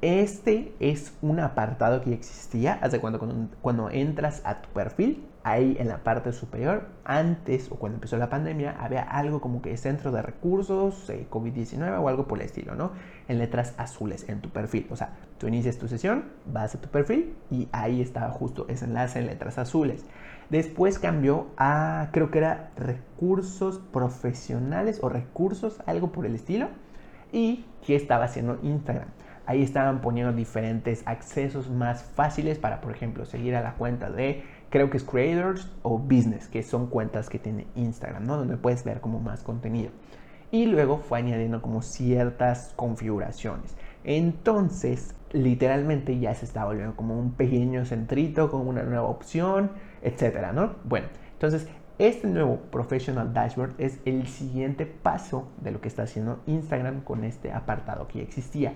[0.00, 3.20] Este es un apartado que existía hace cuando,
[3.60, 8.30] cuando, entras a tu perfil, ahí en la parte superior, antes o cuando empezó la
[8.30, 12.74] pandemia, había algo como que centro de recursos, eh, COVID-19 o algo por el estilo,
[12.74, 12.92] ¿no?
[13.28, 14.86] En letras azules en tu perfil.
[14.90, 18.84] O sea, tú inicias tu sesión, vas a tu perfil y ahí estaba justo ese
[18.84, 20.04] enlace en letras azules.
[20.50, 26.68] Después cambió a, creo que era recursos profesionales o recursos, algo por el estilo.
[27.32, 29.08] ¿Y qué estaba haciendo Instagram?
[29.46, 34.44] Ahí estaban poniendo diferentes accesos más fáciles para, por ejemplo, seguir a la cuenta de,
[34.72, 38.38] creo que es Creators o Business, que son cuentas que tiene Instagram, ¿no?
[38.38, 39.90] Donde puedes ver como más contenido.
[40.50, 43.76] Y luego fue añadiendo como ciertas configuraciones.
[44.02, 50.52] Entonces, literalmente ya se está volviendo como un pequeño centrito con una nueva opción, etcétera,
[50.52, 50.76] ¿no?
[50.84, 56.40] Bueno, entonces este nuevo Professional Dashboard es el siguiente paso de lo que está haciendo
[56.46, 58.72] Instagram con este apartado que ya existía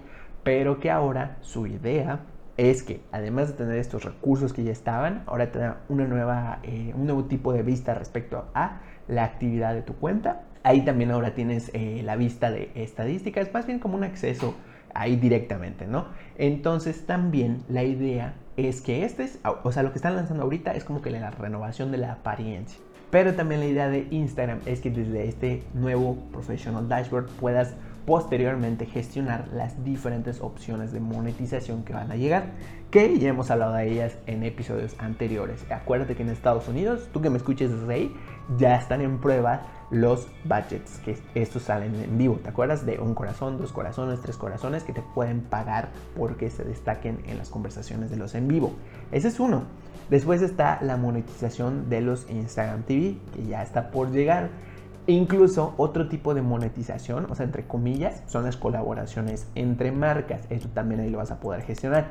[0.46, 2.20] pero que ahora su idea
[2.56, 6.60] es que además de tener estos recursos que ya estaban, ahora te da una nueva,
[6.62, 10.42] eh, un nuevo tipo de vista respecto a la actividad de tu cuenta.
[10.62, 14.54] Ahí también ahora tienes eh, la vista de estadísticas, más bien como un acceso
[14.94, 16.06] ahí directamente, ¿no?
[16.38, 20.72] Entonces también la idea es que este es, o sea, lo que están lanzando ahorita
[20.72, 22.80] es como que la renovación de la apariencia.
[23.10, 27.74] Pero también la idea de Instagram es que desde este nuevo Professional Dashboard puedas
[28.06, 32.52] posteriormente gestionar las diferentes opciones de monetización que van a llegar,
[32.90, 35.66] que ya hemos hablado de ellas en episodios anteriores.
[35.70, 38.16] Acuérdate que en Estados Unidos, tú que me escuches desde ahí,
[38.58, 42.38] ya están en prueba los budgets, que estos salen en vivo.
[42.42, 46.64] ¿Te acuerdas de un corazón, dos corazones, tres corazones que te pueden pagar porque se
[46.64, 48.72] destaquen en las conversaciones de los en vivo?
[49.10, 49.64] Ese es uno.
[50.10, 54.50] Después está la monetización de los Instagram TV, que ya está por llegar.
[55.08, 60.46] Incluso otro tipo de monetización, o sea, entre comillas, son las colaboraciones entre marcas.
[60.50, 62.08] Eso también ahí lo vas a poder gestionar.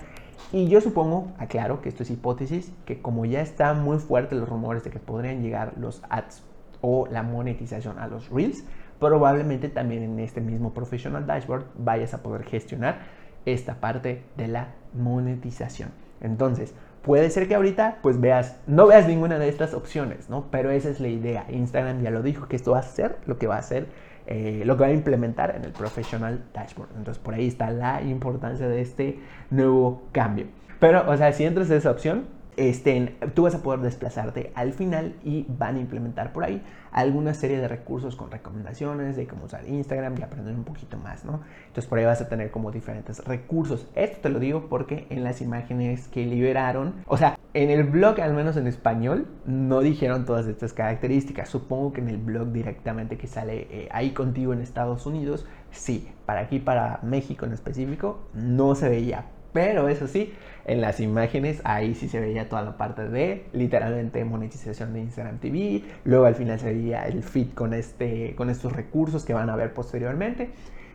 [0.53, 4.47] Y yo supongo, aclaro que esto es hipótesis, que como ya están muy fuertes los
[4.47, 6.43] rumores de que podrían llegar los ads
[6.79, 8.63] o la monetización a los reels,
[8.99, 12.99] probablemente también en este mismo Professional Dashboard vayas a poder gestionar
[13.45, 15.89] esta parte de la monetización.
[16.21, 16.73] Entonces,
[17.06, 20.48] puede ser que ahorita pues veas, no veas ninguna de estas opciones, ¿no?
[20.50, 21.46] Pero esa es la idea.
[21.50, 23.86] Instagram ya lo dijo que esto va a ser lo que va a hacer,
[24.26, 26.89] eh, lo que va a implementar en el Professional Dashboard.
[26.98, 29.20] Entonces, por ahí está la importancia de este
[29.52, 30.48] nuevo cambio.
[30.80, 32.26] Pero, o sea, si entras en esa opción,
[32.58, 37.34] este, tú vas a poder desplazarte al final y van a implementar por ahí alguna
[37.34, 41.41] serie de recursos con recomendaciones de cómo usar Instagram y aprender un poquito más, ¿no?
[41.68, 43.89] Entonces por ahí vas a tener como diferentes recursos.
[43.96, 48.20] Esto te lo digo porque en las imágenes que liberaron, o sea, en el blog,
[48.22, 51.50] al menos en español, no dijeron todas estas características.
[51.50, 56.10] Supongo que en el blog directamente que sale eh, ahí contigo en Estados Unidos, sí.
[56.26, 59.26] Para aquí, para México en específico, no se veía.
[59.56, 60.34] Pero eso sí,
[60.65, 65.38] en las imágenes ahí sí se veía toda la parte de literalmente monetización de Instagram
[65.38, 65.82] TV.
[66.04, 69.56] Luego al final se veía el feed con, este, con estos recursos que van a
[69.56, 70.50] ver posteriormente.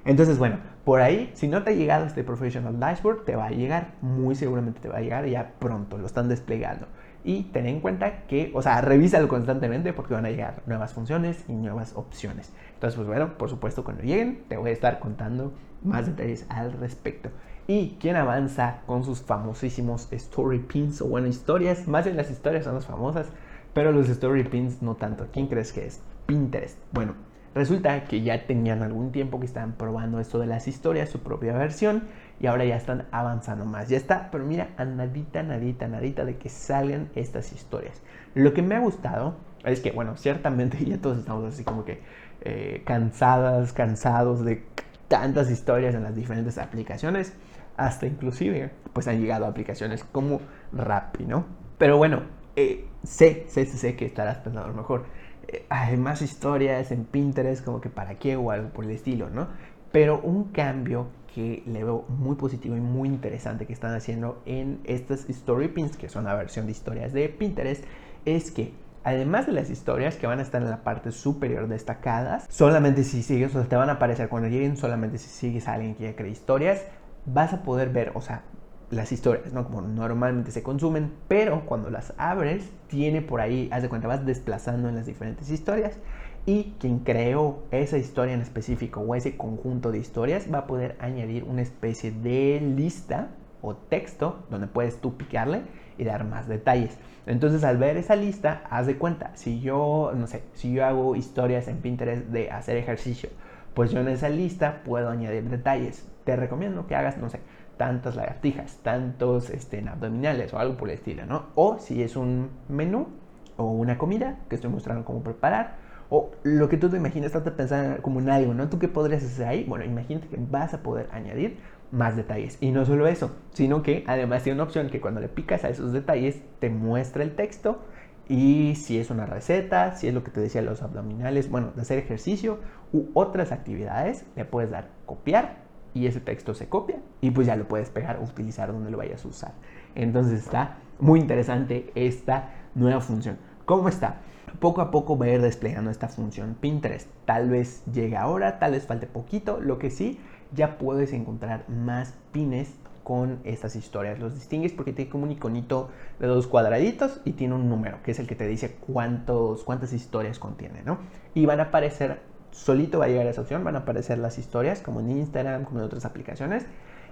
[0.05, 3.51] Entonces, bueno, por ahí, si no te ha llegado este Professional Dashboard, te va a
[3.51, 6.87] llegar, muy seguramente te va a llegar ya pronto, lo están desplegando.
[7.25, 11.47] Y ten en cuenta que, o sea, revísalo constantemente porque van a llegar nuevas funciones
[11.49, 12.53] y nuevas opciones.
[12.75, 16.73] Entonces, pues bueno, por supuesto, cuando lleguen, te voy a estar contando más detalles al
[16.75, 17.31] respecto
[17.67, 21.87] y quien avanza con sus famosísimos story pins o bueno, historias.
[21.87, 23.27] Más bien las historias son las famosas,
[23.73, 25.27] pero los story pins no tanto.
[25.33, 26.01] ¿Quién crees que es?
[26.27, 26.79] Pinterest.
[26.93, 27.15] Bueno,
[27.55, 31.53] resulta que ya tenían algún tiempo que estaban probando esto de las historias, su propia
[31.53, 32.05] versión,
[32.41, 33.89] y ahora ya están avanzando más.
[33.89, 38.01] Ya está, pero mira, a nadita, nadita, nadita de que salgan estas historias.
[38.35, 42.01] Lo que me ha gustado es que, bueno, ciertamente ya todos estamos así como que
[42.43, 44.65] eh, cansadas, cansados de
[45.09, 47.35] tantas historias en las diferentes aplicaciones
[47.81, 50.41] hasta inclusive pues han llegado aplicaciones como
[50.73, 51.47] Rappi, ¿no?
[51.79, 52.23] Pero bueno,
[52.55, 55.07] eh, sé, sé, sé, que estarás pensando mejor,
[55.49, 59.31] eh, hay más historias en Pinterest como que para qué o algo por el estilo,
[59.31, 59.49] ¿no?
[59.93, 64.81] Pero un cambio que le veo muy positivo y muy interesante que están haciendo en
[64.85, 67.85] estas Story Pins, que son la versión de historias de Pinterest,
[68.27, 72.47] es que además de las historias que van a estar en la parte superior destacadas,
[72.51, 75.95] solamente si sigues, o te van a aparecer cuando lleguen, solamente si sigues a alguien
[75.95, 76.85] que ya cree historias,
[77.27, 78.43] vas a poder ver, o sea,
[78.91, 79.65] las historias, ¿no?
[79.65, 84.27] Como normalmente se consumen, pero cuando las abres, tiene por ahí, haz de cuenta, vas
[84.27, 85.99] desplazando en las diferentes historias
[86.47, 90.97] y quien creó esa historia en específico o ese conjunto de historias va a poder
[90.99, 93.29] añadir una especie de lista
[93.63, 95.63] o texto donde puedes tú picarle
[95.99, 96.97] y dar más detalles.
[97.27, 101.15] Entonces al ver esa lista, haz de cuenta, si yo, no sé, si yo hago
[101.15, 103.29] historias en Pinterest de hacer ejercicio,
[103.75, 107.41] pues yo en esa lista puedo añadir detalles te recomiendo que hagas, no sé,
[107.77, 111.47] tantas lagartijas, tantos este, abdominales o algo por el estilo, ¿no?
[111.57, 113.09] O si es un menú
[113.57, 115.75] o una comida que estoy mostrando cómo preparar,
[116.09, 118.69] o lo que tú te imaginas, trata de pensar como en algo, ¿no?
[118.69, 119.65] ¿Tú qué podrías hacer ahí?
[119.65, 121.59] Bueno, imagínate que vas a poder añadir
[121.91, 122.59] más detalles.
[122.61, 125.69] Y no solo eso, sino que además tiene una opción que cuando le picas a
[125.69, 127.81] esos detalles te muestra el texto
[128.29, 131.83] y si es una receta, si es lo que te decía los abdominales, bueno, de
[131.83, 132.61] hacer ejercicio
[132.93, 137.57] u otras actividades, le puedes dar copiar y ese texto se copia y pues ya
[137.57, 139.53] lo puedes pegar o utilizar donde lo vayas a usar.
[139.95, 143.39] Entonces está muy interesante esta nueva función.
[143.65, 144.21] ¿Cómo está?
[144.59, 147.09] Poco a poco va a ir desplegando esta función Pinterest.
[147.25, 149.61] Tal vez llegue ahora, tal vez falte poquito.
[149.61, 150.19] Lo que sí,
[150.53, 152.75] ya puedes encontrar más pines
[153.05, 154.19] con estas historias.
[154.19, 158.11] Los distingues porque tiene como un iconito de dos cuadraditos y tiene un número, que
[158.11, 160.99] es el que te dice cuántos, cuántas historias contiene, ¿no?
[161.35, 164.81] Y van a aparecer solito va a llegar esa opción, van a aparecer las historias
[164.81, 166.65] como en Instagram, como en otras aplicaciones,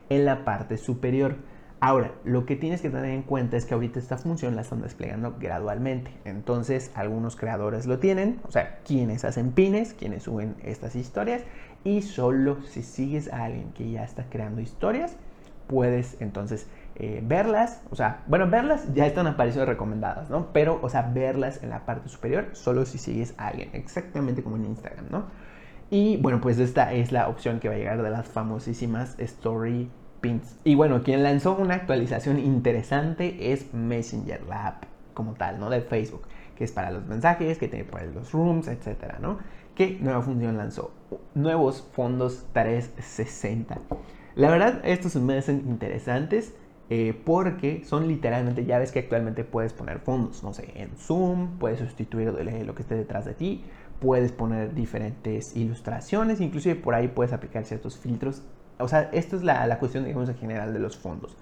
[0.09, 1.37] en la parte superior.
[1.81, 4.83] Ahora, lo que tienes que tener en cuenta es que ahorita esta función la están
[4.83, 6.11] desplegando gradualmente.
[6.25, 11.43] Entonces, algunos creadores lo tienen, o sea, quienes hacen pines, quienes suben estas historias,
[11.85, 15.17] y solo si sigues a alguien que ya está creando historias,
[15.69, 16.67] puedes entonces
[17.01, 20.53] eh, verlas, o sea, bueno, verlas ya están apareciendo recomendadas, ¿no?
[20.53, 24.57] Pero, o sea, verlas en la parte superior solo si sigues a alguien, exactamente como
[24.57, 25.27] en Instagram, ¿no?
[25.91, 29.89] Y bueno, pues esta es la opción que va a llegar de las famosísimas Story
[30.21, 30.59] Pins.
[30.65, 34.85] Y bueno, quien lanzó una actualización interesante es Messenger, la app
[35.15, 35.71] como tal, ¿no?
[35.71, 36.23] De Facebook,
[36.57, 39.39] que es para los mensajes, que tiene los rooms, etcétera, ¿no?
[39.77, 40.91] ¿Qué nueva función lanzó?
[41.35, 43.79] Nuevos fondos 360.
[44.35, 46.55] La verdad, estos me hacen interesantes.
[46.91, 51.81] Eh, porque son literalmente llaves que actualmente puedes poner fondos, no sé, en Zoom, puedes
[51.81, 53.63] sustituir lo que esté detrás de ti,
[54.01, 58.43] puedes poner diferentes ilustraciones, inclusive por ahí puedes aplicar ciertos filtros.
[58.79, 61.37] O sea, esto es la, la cuestión, digamos, en general de los fondos.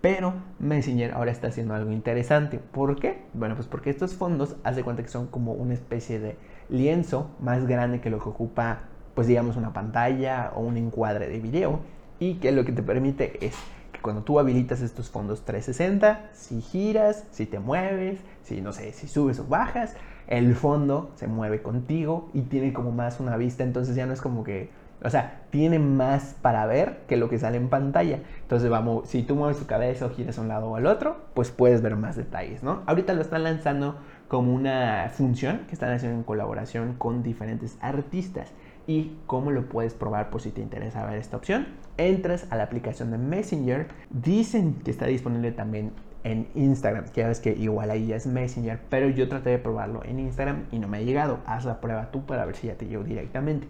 [0.00, 2.58] Pero Messenger ahora está haciendo algo interesante.
[2.58, 3.22] ¿Por qué?
[3.34, 6.36] Bueno, pues porque estos fondos, haz de cuenta que son como una especie de
[6.68, 8.82] lienzo más grande que lo que ocupa
[9.14, 11.80] pues digamos una pantalla o un encuadre de video
[12.18, 13.54] y que lo que te permite es
[14.02, 19.08] cuando tú habilitas estos fondos 360, si giras, si te mueves, si no sé, si
[19.08, 19.94] subes o bajas,
[20.26, 24.20] el fondo se mueve contigo y tiene como más una vista, entonces ya no es
[24.20, 24.70] como que,
[25.02, 28.20] o sea, tiene más para ver que lo que sale en pantalla.
[28.42, 31.16] Entonces vamos, si tú mueves tu cabeza o giras a un lado o al otro,
[31.34, 32.82] pues puedes ver más detalles, ¿no?
[32.86, 33.96] Ahorita lo están lanzando
[34.28, 38.52] como una función que están haciendo en colaboración con diferentes artistas.
[38.86, 41.68] ¿Y cómo lo puedes probar por si te interesa ver esta opción?
[41.98, 43.86] Entras a la aplicación de Messenger.
[44.10, 45.92] Dicen que está disponible también
[46.24, 47.04] en Instagram.
[47.14, 50.64] Ya ves que igual ahí ya es Messenger, pero yo traté de probarlo en Instagram
[50.72, 51.38] y no me ha llegado.
[51.46, 53.68] Haz la prueba tú para ver si ya te llegó directamente.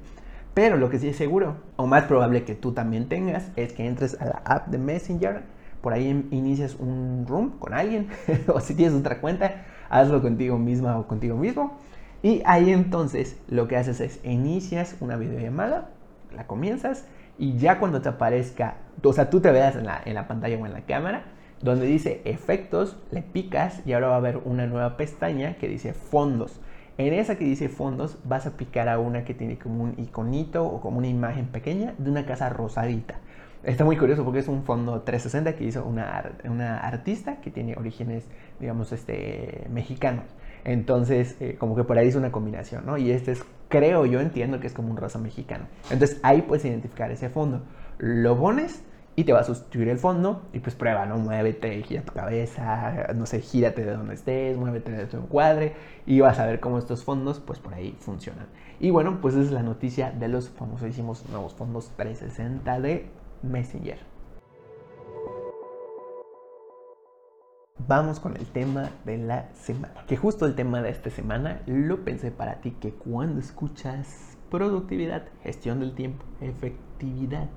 [0.55, 3.87] Pero lo que sí es seguro, o más probable que tú también tengas, es que
[3.87, 5.43] entres a la app de Messenger,
[5.81, 8.09] por ahí inicias un room con alguien,
[8.49, 11.79] o si tienes otra cuenta, hazlo contigo misma o contigo mismo
[12.23, 15.91] y ahí entonces lo que haces es inicias una videollamada,
[16.35, 17.07] la comienzas
[17.39, 20.57] y ya cuando te aparezca, o sea, tú te veas en la, en la pantalla
[20.59, 21.25] o en la cámara,
[21.63, 25.95] donde dice efectos, le picas y ahora va a haber una nueva pestaña que dice
[25.95, 26.61] fondos.
[26.99, 30.65] En esa que dice fondos vas a picar a una que tiene como un iconito
[30.65, 33.19] o como una imagen pequeña de una casa rosadita.
[33.65, 37.77] Está muy curioso porque es un fondo 360 que hizo una, una artista que tiene
[37.77, 38.25] orígenes,
[38.59, 40.25] digamos, este, mexicanos.
[40.65, 42.97] Entonces, eh, como que por ahí es una combinación, ¿no?
[42.99, 45.67] Y este es, creo yo, entiendo que es como un rosa mexicano.
[45.91, 47.63] Entonces, ahí puedes identificar ese fondo.
[47.99, 51.19] Lo pones y te va a sustituir el fondo y pues prueba, ¿no?
[51.19, 55.75] Muévete, gira tu cabeza, no sé, gírate de donde estés, muévete de tu encuadre
[56.07, 58.47] y vas a ver cómo estos fondos pues por ahí funcionan.
[58.81, 63.07] Y bueno, pues esa es la noticia de los famosísimos nuevos fondos 360 de
[63.43, 64.12] Messenger.
[67.89, 70.05] Vamos con el tema de la semana.
[70.07, 75.25] Que justo el tema de esta semana lo pensé para ti que cuando escuchas productividad,
[75.43, 77.49] gestión del tiempo, efectividad.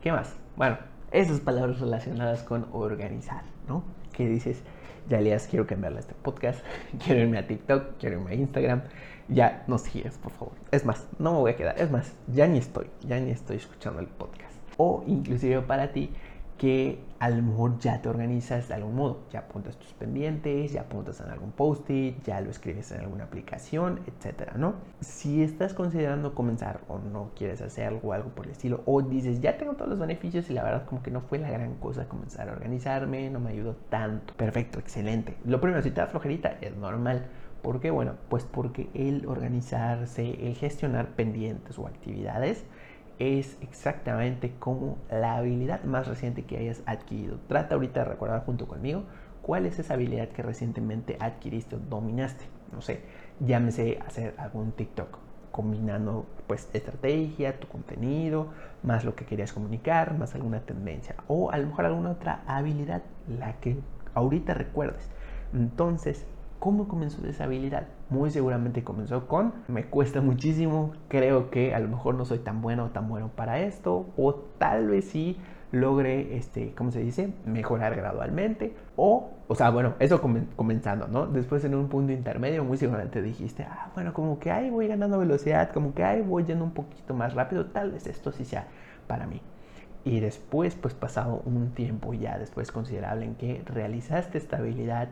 [0.00, 0.36] ¿Qué más?
[0.56, 0.78] Bueno,
[1.10, 3.82] esas palabras relacionadas con organizar, ¿no?
[4.12, 4.62] Que dices,
[5.08, 6.60] ya leas, quiero cambiarle este podcast,
[7.04, 8.82] quiero irme a TikTok, quiero irme a Instagram,
[9.28, 10.54] ya no sigues, por favor.
[10.70, 13.56] Es más, no me voy a quedar, es más, ya ni estoy, ya ni estoy
[13.56, 14.54] escuchando el podcast.
[14.76, 16.12] O inclusive para ti
[16.58, 20.82] que a lo mejor ya te organizas de algún modo, ya apuntas tus pendientes, ya
[20.82, 24.74] apuntas en algún post-it, ya lo escribes en alguna aplicación, etcétera, ¿no?
[25.00, 29.40] Si estás considerando comenzar o no quieres hacer algo, algo por el estilo, o dices,
[29.40, 32.08] ya tengo todos los beneficios y la verdad como que no fue la gran cosa
[32.08, 34.34] comenzar a organizarme, no me ayudó tanto.
[34.34, 35.36] Perfecto, excelente.
[35.44, 37.26] Lo primero, si te da flojerita, es normal.
[37.62, 37.90] ¿Por qué?
[37.90, 42.64] Bueno, pues porque el organizarse, el gestionar pendientes o actividades,
[43.18, 47.38] es exactamente como la habilidad más reciente que hayas adquirido.
[47.48, 49.04] Trata ahorita de recordar junto conmigo
[49.42, 52.44] cuál es esa habilidad que recientemente adquiriste o dominaste.
[52.72, 53.02] No sé,
[53.40, 55.18] llámese hacer algún TikTok
[55.50, 58.48] combinando pues estrategia, tu contenido,
[58.82, 63.02] más lo que querías comunicar, más alguna tendencia o a lo mejor alguna otra habilidad,
[63.26, 63.76] la que
[64.14, 65.08] ahorita recuerdes.
[65.52, 66.26] Entonces,
[66.58, 67.86] ¿Cómo comenzó esa habilidad?
[68.10, 72.62] Muy seguramente comenzó con, me cuesta muchísimo, creo que a lo mejor no soy tan
[72.62, 75.38] bueno o tan bueno para esto, o tal vez sí
[75.70, 77.32] logre, este, ¿cómo se dice?
[77.44, 80.20] Mejorar gradualmente, o, o sea, bueno, eso
[80.56, 81.26] comenzando, ¿no?
[81.26, 85.18] Después en un punto intermedio, muy seguramente dijiste, ah, bueno, como que ahí voy ganando
[85.18, 88.66] velocidad, como que ahí voy yendo un poquito más rápido, tal vez esto sí sea
[89.06, 89.42] para mí.
[90.04, 95.08] Y después, pues pasado un tiempo ya después considerable en que realizaste esta habilidad,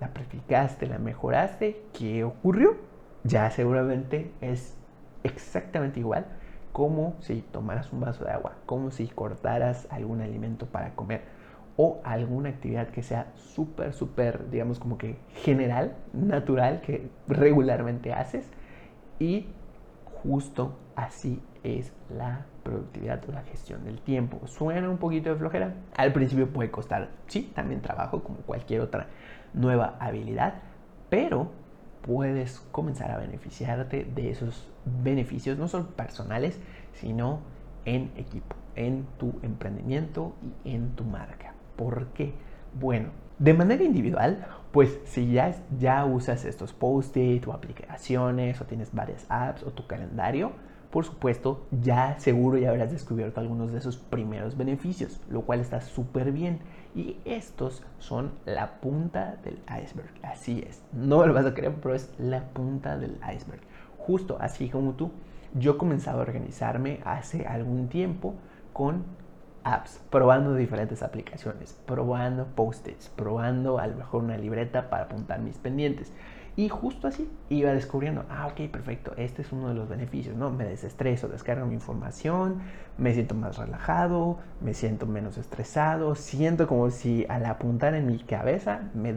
[0.00, 2.76] la practicaste, la mejoraste, ¿qué ocurrió?
[3.22, 4.76] Ya seguramente es
[5.22, 6.26] exactamente igual
[6.72, 11.22] como si tomaras un vaso de agua, como si cortaras algún alimento para comer
[11.76, 18.48] o alguna actividad que sea súper, súper, digamos como que general, natural, que regularmente haces
[19.18, 19.48] y
[20.22, 24.46] justo así es la productividad o la gestión del tiempo.
[24.46, 25.74] Suena un poquito de flojera.
[25.96, 29.06] Al principio puede costar, sí, también trabajo como cualquier otra
[29.54, 30.54] nueva habilidad,
[31.08, 31.50] pero
[32.02, 34.68] puedes comenzar a beneficiarte de esos
[35.02, 36.58] beneficios, no solo personales,
[36.94, 37.40] sino
[37.84, 40.34] en equipo, en tu emprendimiento
[40.64, 41.54] y en tu marca.
[41.76, 42.34] ¿Por qué?
[42.78, 48.94] Bueno, de manera individual, pues si ya, ya usas estos post-it o aplicaciones o tienes
[48.94, 50.52] varias apps o tu calendario,
[50.90, 55.80] por supuesto, ya seguro ya habrás descubierto algunos de esos primeros beneficios, lo cual está
[55.80, 56.58] súper bien.
[56.94, 60.10] Y estos son la punta del iceberg.
[60.22, 60.82] Así es.
[60.92, 63.60] No lo vas a creer, pero es la punta del iceberg.
[63.98, 65.12] Justo así como tú,
[65.54, 68.34] yo comenzaba a organizarme hace algún tiempo
[68.72, 69.04] con
[69.62, 75.58] apps, probando diferentes aplicaciones, probando post-its, probando a lo mejor una libreta para apuntar mis
[75.58, 76.12] pendientes.
[76.60, 80.50] Y justo así iba descubriendo, ah, ok, perfecto, este es uno de los beneficios, ¿no?
[80.50, 82.58] Me desestreso, descargo mi información,
[82.98, 88.18] me siento más relajado, me siento menos estresado, siento como si al apuntar en mi
[88.18, 89.14] cabeza me,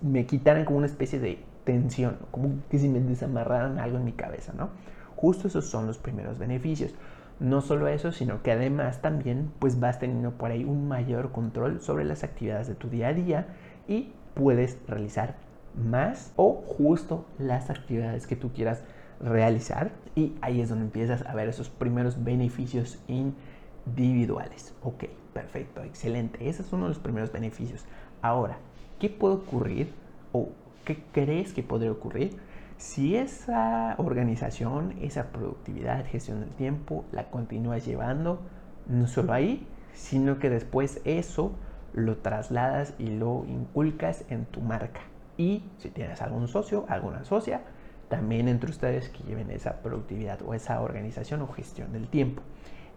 [0.00, 4.12] me quitaran como una especie de tensión, como que si me desamarraran algo en mi
[4.12, 4.70] cabeza, ¿no?
[5.14, 6.92] Justo esos son los primeros beneficios.
[7.38, 11.80] No solo eso, sino que además también pues vas teniendo por ahí un mayor control
[11.82, 13.46] sobre las actividades de tu día a día
[13.86, 15.36] y puedes realizar
[15.74, 18.82] más o justo las actividades que tú quieras
[19.20, 24.74] realizar y ahí es donde empiezas a ver esos primeros beneficios individuales.
[24.82, 26.48] Ok, perfecto, excelente.
[26.48, 27.84] Ese es uno de los primeros beneficios.
[28.22, 28.58] Ahora,
[28.98, 29.92] ¿qué puede ocurrir
[30.32, 30.48] o
[30.84, 32.36] qué crees que podría ocurrir
[32.78, 38.40] si esa organización, esa productividad, gestión del tiempo, la continúas llevando,
[38.88, 41.52] no solo ahí, sino que después eso
[41.92, 45.00] lo trasladas y lo inculcas en tu marca.
[45.40, 47.62] Y si tienes algún socio, alguna socia,
[48.10, 52.42] también entre ustedes que lleven esa productividad o esa organización o gestión del tiempo.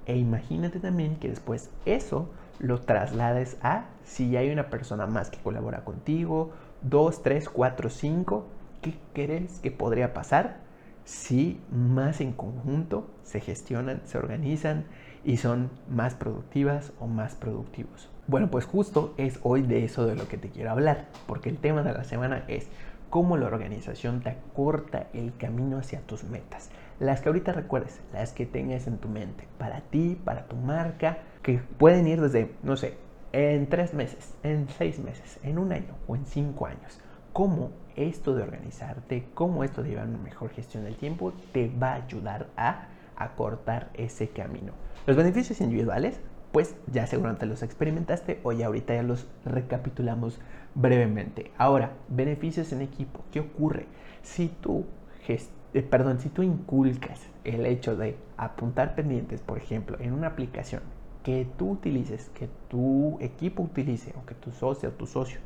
[0.08, 2.30] E imagínate también que después eso
[2.60, 8.48] lo traslades a si hay una persona más que colabora contigo, dos, tres, cuatro, cinco,
[8.82, 10.58] ¿Qué crees que podría pasar
[11.06, 14.84] si más en conjunto se gestionan, se organizan
[15.24, 18.12] y son más productivas o más productivos?
[18.26, 21.58] Bueno, pues justo es hoy de eso de lo que te quiero hablar, porque el
[21.58, 22.68] tema de la semana es
[23.10, 26.70] cómo la organización te acorta el camino hacia tus metas.
[27.00, 31.18] Las que ahorita recuerdes, las que tengas en tu mente, para ti, para tu marca,
[31.42, 32.96] que pueden ir desde, no sé,
[33.34, 37.00] en tres meses, en seis meses, en un año o en cinco años
[37.34, 41.94] cómo esto de organizarte, cómo esto de llevar una mejor gestión del tiempo te va
[41.94, 44.72] a ayudar a acortar ese camino.
[45.08, 46.20] Los beneficios individuales,
[46.54, 50.39] pues ya seguramente los experimentaste o ya ahorita ya los recapitulamos
[50.76, 51.51] brevemente.
[51.58, 53.22] Ahora, beneficios en equipo.
[53.32, 53.88] ¿Qué ocurre?
[54.22, 54.86] Si tú,
[55.28, 60.84] eh, perdón, si tú inculcas el hecho de apuntar pendientes, por ejemplo, en una aplicación
[61.24, 65.39] que tú utilices, que tu equipo utilice o que tu socio o tu socio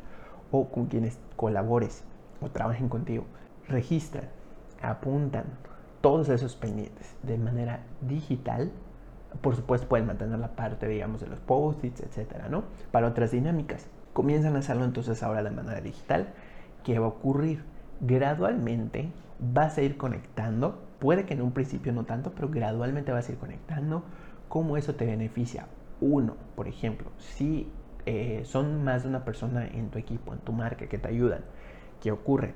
[0.51, 2.03] o con quienes colabores
[2.41, 3.23] o trabajen contigo,
[3.69, 4.25] registran,
[4.81, 5.45] apuntan
[6.01, 8.73] todos esos pendientes de manera digital.
[9.41, 12.63] Por supuesto, pueden mantener la parte, digamos, de los post-its, etcétera, ¿no?
[12.91, 13.87] Para otras dinámicas.
[14.13, 16.29] Comienzan a hacerlo entonces ahora de manera digital.
[16.83, 17.63] ¿Qué va a ocurrir?
[18.01, 20.81] Gradualmente vas a ir conectando.
[20.99, 24.03] Puede que en un principio no tanto, pero gradualmente vas a ir conectando.
[24.49, 25.67] ¿Cómo eso te beneficia?
[25.99, 27.69] Uno, por ejemplo, si
[28.05, 31.41] eh, son más de una persona en tu equipo, en tu marca, que te ayudan.
[32.01, 32.53] ¿Qué ocurre?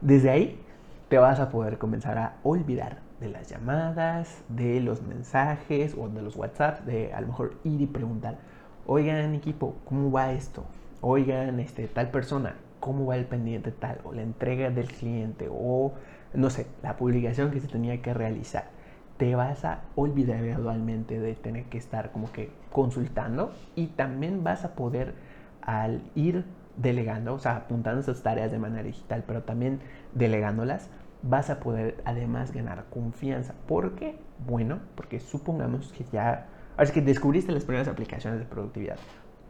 [0.00, 0.60] Desde ahí
[1.08, 6.22] te vas a poder comenzar a olvidar de las llamadas, de los mensajes o de
[6.22, 8.38] los WhatsApp, de a lo mejor ir y preguntar,
[8.86, 10.64] oigan equipo, ¿cómo va esto?
[11.00, 14.00] Oigan, este, tal persona, ¿cómo va el pendiente tal?
[14.04, 15.92] O la entrega del cliente o,
[16.34, 18.76] no sé, la publicación que se tenía que realizar
[19.16, 24.64] te vas a olvidar gradualmente de tener que estar como que consultando y también vas
[24.64, 25.14] a poder
[25.62, 26.44] al ir
[26.76, 29.80] delegando, o sea, apuntando esas tareas de manera digital, pero también
[30.14, 30.90] delegándolas,
[31.28, 33.54] vas a poder además ganar confianza.
[33.66, 34.18] ¿Por qué?
[34.46, 36.46] Bueno, porque supongamos que ya,
[36.78, 38.96] es que descubriste las primeras aplicaciones de productividad,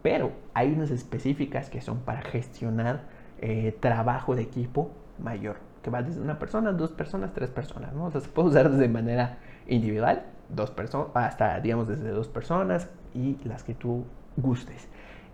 [0.02, 3.02] pero hay unas específicas que son para gestionar
[3.40, 8.06] eh, trabajo de equipo mayor, que va desde una persona, dos personas, tres personas, ¿no?
[8.06, 12.88] O sea, se puede usar de manera individual, dos personas, hasta digamos desde dos personas
[13.14, 14.04] y las que tú
[14.36, 14.88] gustes.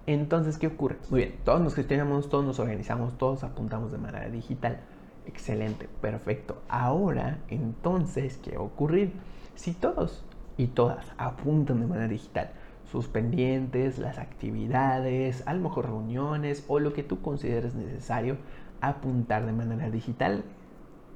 [0.06, 0.96] Entonces, ¿qué ocurre?
[1.10, 4.80] Muy bien, todos nos gestionamos, todos nos organizamos, todos apuntamos de manera digital.
[5.26, 6.62] Excelente, perfecto.
[6.68, 9.12] Ahora, entonces, ¿qué va a ocurrir?
[9.54, 10.24] Si todos
[10.56, 12.50] y todas apuntan de manera digital
[12.92, 18.36] sus pendientes, las actividades, a lo mejor reuniones o lo que tú consideres necesario
[18.82, 20.44] apuntar de manera digital,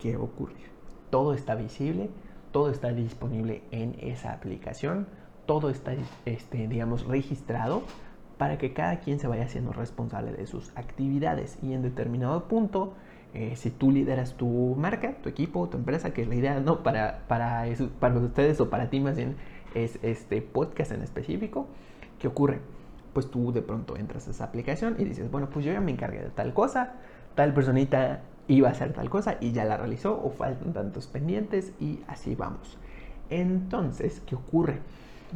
[0.00, 0.70] ¿qué va a ocurrir?
[1.10, 2.08] Todo está visible,
[2.50, 5.06] todo está disponible en esa aplicación,
[5.44, 5.92] todo está,
[6.24, 7.82] este, digamos, registrado
[8.38, 12.94] para que cada quien se vaya haciendo responsable de sus actividades y en determinado punto,
[13.36, 16.82] eh, si tú lideras tu marca, tu equipo, tu empresa, que es la idea, ¿no?
[16.82, 19.36] Para, para, eso, para ustedes o para ti más bien
[19.74, 21.66] es este podcast en específico,
[22.18, 22.60] ¿qué ocurre?
[23.12, 25.90] Pues tú de pronto entras a esa aplicación y dices, bueno, pues yo ya me
[25.90, 26.94] encargué de tal cosa,
[27.34, 31.74] tal personita iba a hacer tal cosa y ya la realizó o faltan tantos pendientes
[31.78, 32.78] y así vamos.
[33.28, 34.78] Entonces, ¿qué ocurre?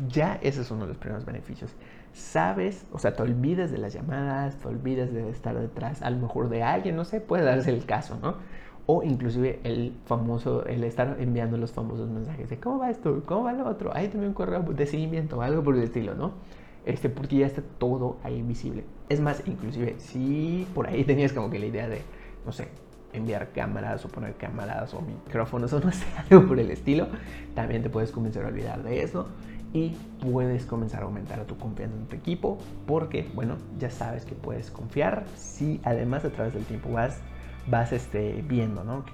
[0.08, 1.74] Ya ese es uno de los primeros beneficios.
[2.12, 6.18] Sabes, o sea, te olvides de las llamadas, te olvides de estar detrás a lo
[6.18, 8.34] mejor de alguien, no sé, puede darse el caso, ¿no?
[8.86, 13.44] O inclusive el famoso, el estar enviando los famosos mensajes de cómo va esto, cómo
[13.44, 16.32] va lo otro, ahí también un correo de seguimiento algo por el estilo, ¿no?
[16.84, 18.84] Este, porque ya está todo ahí visible.
[19.08, 22.02] Es más, inclusive, si por ahí tenías como que la idea de,
[22.44, 22.68] no sé,
[23.12, 27.06] enviar cámaras o poner cámaras o micrófonos o no sé, algo por el estilo.
[27.54, 29.28] También te puedes comenzar a olvidar de eso
[29.72, 34.34] y puedes comenzar a aumentar tu confianza en tu equipo porque, bueno, ya sabes que
[34.34, 37.20] puedes confiar si además a través del tiempo vas,
[37.68, 39.04] vas este, viendo, ¿no?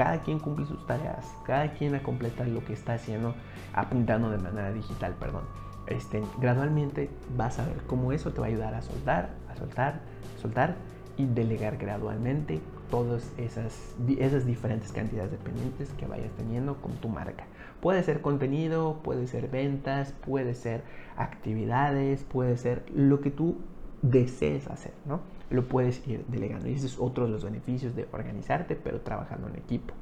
[0.00, 3.34] cada quien cumple sus tareas, cada quien completa lo que está haciendo,
[3.74, 5.42] apuntando de manera digital, perdón.
[5.86, 10.00] Este, gradualmente vas a ver cómo eso te va a ayudar a soltar, a soltar,
[10.36, 10.76] a soltar
[11.18, 17.08] y delegar gradualmente todas esas, esas diferentes cantidades de pendientes que vayas teniendo con tu
[17.08, 17.44] marca.
[17.80, 20.82] Puede ser contenido, puede ser ventas, puede ser
[21.16, 23.56] actividades, puede ser lo que tú
[24.02, 25.20] desees hacer, ¿no?
[25.50, 26.68] Lo puedes ir delegando.
[26.68, 29.94] Y ese es otro de los beneficios de organizarte, pero trabajando en equipo.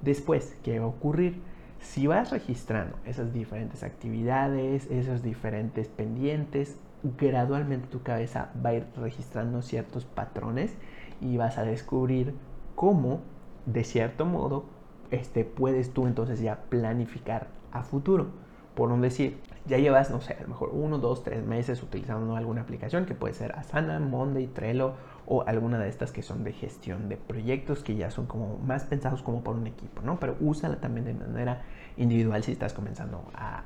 [0.00, 1.40] Después, ¿qué va a ocurrir?
[1.80, 6.78] Si vas registrando esas diferentes actividades, esos diferentes pendientes,
[7.18, 10.74] gradualmente tu cabeza va a ir registrando ciertos patrones
[11.20, 12.34] y vas a descubrir
[12.74, 13.20] cómo,
[13.66, 14.64] de cierto modo,
[15.10, 18.26] este, puedes tú entonces ya planificar a futuro.
[18.74, 22.36] Por un decir, ya llevas, no sé, a lo mejor uno, dos, tres meses utilizando
[22.36, 24.94] alguna aplicación que puede ser Asana, Monday, Trello
[25.26, 28.84] o alguna de estas que son de gestión de proyectos que ya son como más
[28.84, 30.18] pensados como por un equipo, ¿no?
[30.18, 31.62] Pero úsala también de manera
[31.96, 33.62] individual si estás comenzando a,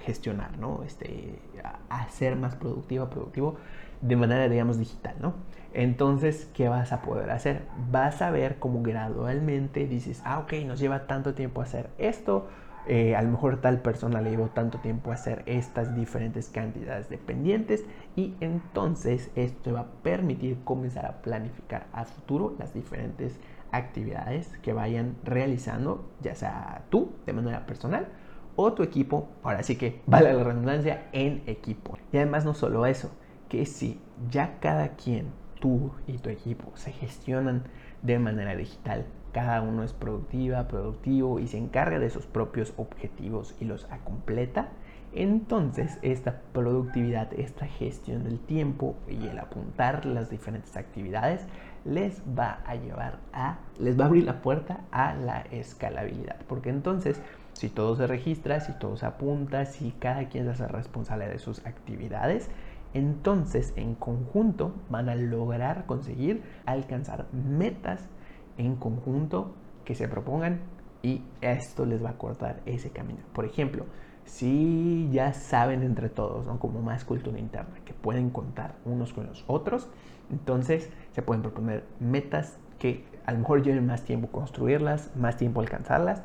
[0.00, 0.82] gestionar, ¿no?
[0.84, 3.56] Este, a, a, ser más productivo, productivo
[4.00, 5.34] de manera, digamos, digital, ¿no?
[5.76, 7.60] Entonces, ¿qué vas a poder hacer?
[7.90, 12.48] Vas a ver cómo gradualmente dices, ah, ok, nos lleva tanto tiempo hacer esto,
[12.86, 17.18] eh, a lo mejor tal persona le llevó tanto tiempo hacer estas diferentes cantidades de
[17.18, 23.38] pendientes y entonces esto te va a permitir comenzar a planificar a futuro las diferentes
[23.70, 28.08] actividades que vayan realizando, ya sea tú de manera personal
[28.54, 31.98] o tu equipo, ahora sí que vale la redundancia, en equipo.
[32.14, 33.10] Y además no solo eso,
[33.50, 34.00] que si
[34.30, 35.26] ya cada quien,
[35.60, 37.64] tú y tu equipo, se gestionan
[38.02, 43.54] de manera digital, cada uno es productiva, productivo y se encarga de sus propios objetivos
[43.60, 44.68] y los completa,
[45.16, 51.46] entonces esta productividad, esta gestión del tiempo y el apuntar las diferentes actividades
[51.84, 56.36] les va a llevar a, les va a abrir la puerta a la escalabilidad.
[56.48, 57.20] Porque entonces,
[57.54, 61.38] si todo se registra, si todo se apunta, si cada quien se hace responsable de
[61.38, 62.50] sus actividades,
[62.96, 68.08] entonces en conjunto van a lograr conseguir alcanzar metas
[68.56, 70.60] en conjunto que se propongan
[71.02, 73.18] y esto les va a cortar ese camino.
[73.34, 73.84] Por ejemplo,
[74.24, 76.58] si ya saben entre todos, ¿no?
[76.58, 79.88] como más cultura interna, que pueden contar unos con los otros,
[80.30, 85.60] entonces se pueden proponer metas que a lo mejor lleven más tiempo construirlas, más tiempo
[85.60, 86.22] alcanzarlas,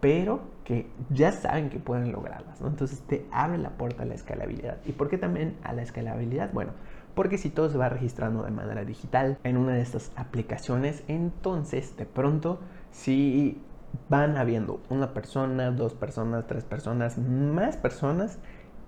[0.00, 2.60] pero que ya saben que pueden lograrlas.
[2.60, 2.68] ¿no?
[2.68, 4.78] Entonces te abre la puerta a la escalabilidad.
[4.86, 6.52] ¿Y por qué también a la escalabilidad?
[6.52, 6.72] Bueno,
[7.14, 11.96] porque si todo se va registrando de manera digital en una de estas aplicaciones, entonces
[11.96, 12.60] de pronto
[12.90, 13.60] si
[14.08, 18.38] van habiendo una persona, dos personas, tres personas, más personas,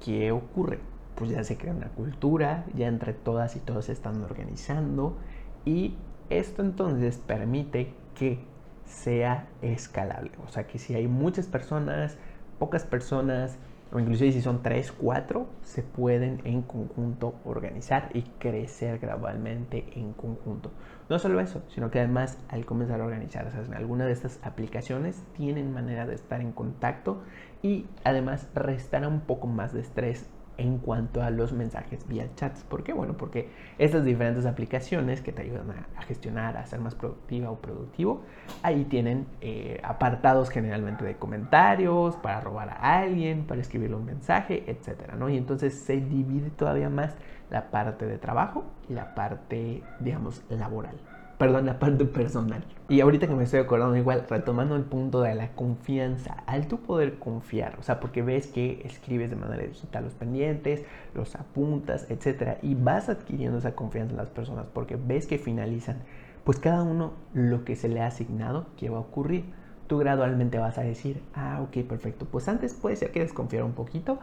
[0.02, 0.78] ¿qué ocurre?
[1.14, 5.16] Pues ya se crea una cultura, ya entre todas y todos se están organizando
[5.64, 5.96] y
[6.30, 8.38] esto entonces permite que
[8.87, 10.32] sea escalable.
[10.47, 12.16] O sea que si hay muchas personas,
[12.59, 13.59] pocas personas,
[13.93, 20.12] o inclusive si son 3, 4, se pueden en conjunto organizar y crecer gradualmente en
[20.12, 20.72] conjunto.
[21.09, 25.22] No solo eso, sino que además al comenzar a organizarse en alguna de estas aplicaciones
[25.37, 27.22] tienen manera de estar en contacto
[27.62, 32.62] y además restará un poco más de estrés en cuanto a los mensajes vía chats.
[32.64, 32.92] ¿Por qué?
[32.92, 33.48] Bueno, porque
[33.78, 38.22] estas diferentes aplicaciones que te ayudan a, gestionar, a ser más productiva o productivo,
[38.62, 44.64] ahí tienen eh, apartados generalmente de comentarios, para robar a alguien, para escribirle un mensaje,
[44.66, 45.16] etcétera.
[45.28, 47.14] Y entonces se divide todavía más
[47.50, 50.96] la parte de trabajo y la parte, digamos, laboral
[51.39, 52.64] perdón, la parte personal.
[52.89, 56.80] Y ahorita que me estoy acordando igual, retomando el punto de la confianza, al tú
[56.80, 60.82] poder confiar, o sea, porque ves que escribes de manera digital los pendientes,
[61.14, 65.97] los apuntas, etcétera, y vas adquiriendo esa confianza en las personas porque ves que finalizan,
[66.45, 69.45] pues cada uno lo que se le ha asignado, ¿qué va a ocurrir?
[69.87, 73.72] Tú gradualmente vas a decir, ah, ok, perfecto, pues antes puede ser que desconfiara un
[73.72, 74.18] poquito,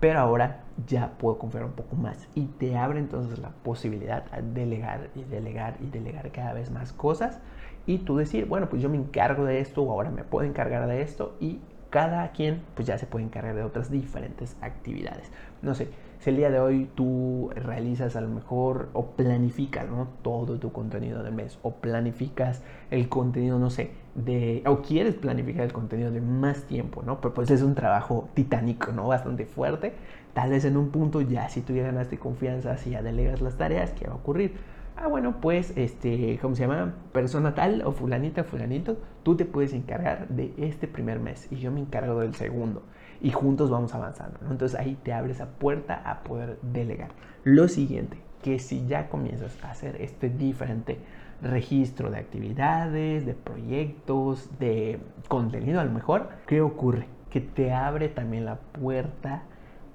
[0.00, 4.40] pero ahora ya puedo confiar un poco más y te abre entonces la posibilidad a
[4.42, 7.40] delegar y delegar y delegar cada vez más cosas
[7.86, 10.86] y tú decir, bueno, pues yo me encargo de esto o ahora me puedo encargar
[10.86, 15.30] de esto y cada quien pues ya se puede encargar de otras diferentes actividades.
[15.62, 15.88] No sé,
[16.30, 20.08] el día de hoy tú realizas a lo mejor o planificas ¿no?
[20.22, 25.64] todo tu contenido del mes o planificas el contenido, no sé, de, o quieres planificar
[25.64, 27.20] el contenido de más tiempo, ¿no?
[27.20, 29.08] Pero pues es un trabajo titánico, ¿no?
[29.08, 29.92] Bastante fuerte.
[30.34, 33.56] Tal vez en un punto ya si tú ya ganaste confianza, si ya delegas las
[33.56, 34.54] tareas, ¿qué va a ocurrir?
[34.96, 36.94] ah, bueno, pues, este, ¿cómo se llama?
[37.12, 41.70] Persona tal o fulanita, fulanito, tú te puedes encargar de este primer mes y yo
[41.70, 42.82] me encargo del segundo
[43.20, 44.38] y juntos vamos avanzando.
[44.50, 47.10] Entonces ahí te abre esa puerta a poder delegar.
[47.44, 50.98] Lo siguiente, que si ya comienzas a hacer este diferente
[51.42, 54.98] registro de actividades, de proyectos, de
[55.28, 57.06] contenido a lo mejor, ¿qué ocurre?
[57.30, 59.42] Que te abre también la puerta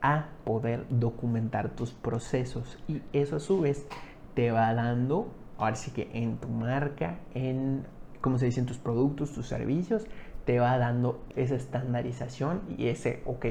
[0.02, 3.88] a poder documentar tus procesos y eso a su vez
[4.34, 7.86] te va dando, ahora sí que en tu marca, en,
[8.22, 8.66] ¿cómo se dicen?
[8.66, 10.06] Tus productos, tus servicios,
[10.46, 13.46] te va dando esa estandarización y ese, ok,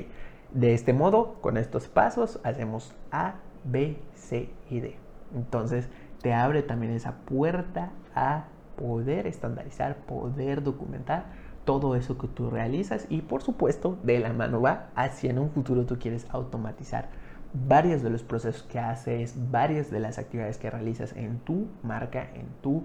[0.53, 4.97] de este modo, con estos pasos, hacemos A, B, C y D.
[5.34, 5.88] Entonces,
[6.22, 8.45] te abre también esa puerta a
[8.76, 11.26] poder estandarizar, poder documentar
[11.64, 15.51] todo eso que tú realizas y por supuesto de la mano va hacia en un
[15.51, 17.11] futuro tú quieres automatizar
[17.53, 22.30] varios de los procesos que haces, varias de las actividades que realizas en tu marca,
[22.34, 22.84] en tu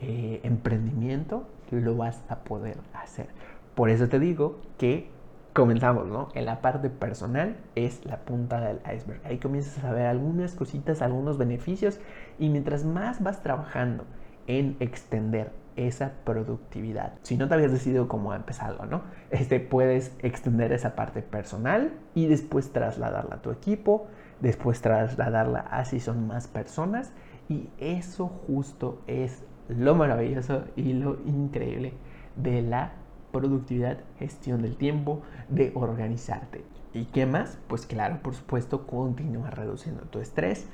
[0.00, 1.46] eh, emprendimiento,
[1.80, 3.28] lo vas a poder hacer.
[3.74, 5.08] Por eso te digo que
[5.52, 6.28] comenzamos, ¿no?
[6.34, 9.20] En la parte personal es la punta del iceberg.
[9.24, 12.00] Ahí comienzas a ver algunas cositas, algunos beneficios
[12.38, 14.04] y mientras más vas trabajando
[14.46, 17.14] en extender esa productividad.
[17.22, 19.02] Si no te habías decidido cómo empezarlo, ¿no?
[19.30, 24.06] Este, puedes extender esa parte personal y después trasladarla a tu equipo,
[24.40, 27.12] después trasladarla a si son más personas
[27.48, 31.92] y eso justo es lo maravilloso y lo increíble
[32.36, 32.92] de la
[33.32, 36.64] productividad, gestión del tiempo, de organizarte.
[36.92, 37.58] ¿Y qué más?
[37.66, 40.68] Pues claro, por supuesto, continúa reduciendo tu estrés,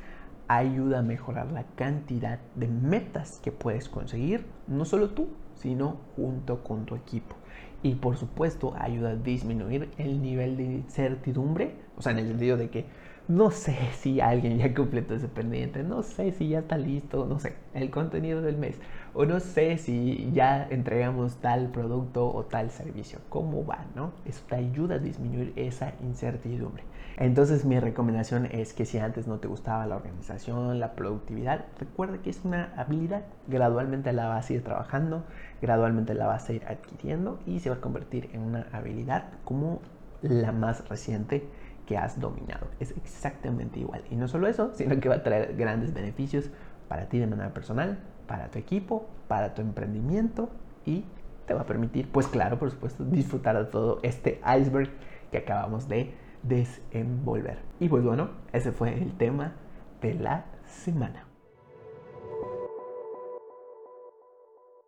[0.49, 6.63] ayuda a mejorar la cantidad de metas que puedes conseguir, no solo tú, sino junto
[6.63, 7.37] con tu equipo.
[7.83, 12.59] Y por supuesto ayuda a disminuir el nivel de incertidumbre, o sea, en el sentido
[12.59, 12.85] de que
[13.29, 17.39] no sé si alguien ya completó ese pendiente, no sé si ya está listo, no
[17.39, 18.81] sé, el contenido del mes,
[19.15, 24.13] o no sé si ya entregamos tal producto o tal servicio, cómo va, ¿no?
[24.25, 26.85] Eso te ayuda a disminuir esa incertidumbre.
[27.17, 32.19] Entonces mi recomendación es que si antes no te gustaba la organización, la productividad, recuerda
[32.19, 35.25] que es una habilidad, gradualmente la vas a ir trabajando,
[35.61, 39.81] gradualmente la vas a ir adquiriendo y se va a convertir en una habilidad como
[40.23, 41.47] la más reciente
[41.91, 42.69] que has dominado.
[42.79, 44.05] Es exactamente igual.
[44.13, 46.49] Y no solo eso, sino que va a traer grandes beneficios
[46.87, 50.51] para ti de manera personal, para tu equipo, para tu emprendimiento
[50.87, 51.05] y
[51.47, 54.89] te va a permitir, pues claro, por supuesto, disfrutar de todo este iceberg
[55.33, 56.15] que acabamos de
[56.45, 57.59] desenvolver.
[57.81, 59.55] Y pues bueno, ese fue el tema
[60.01, 61.30] de la semana.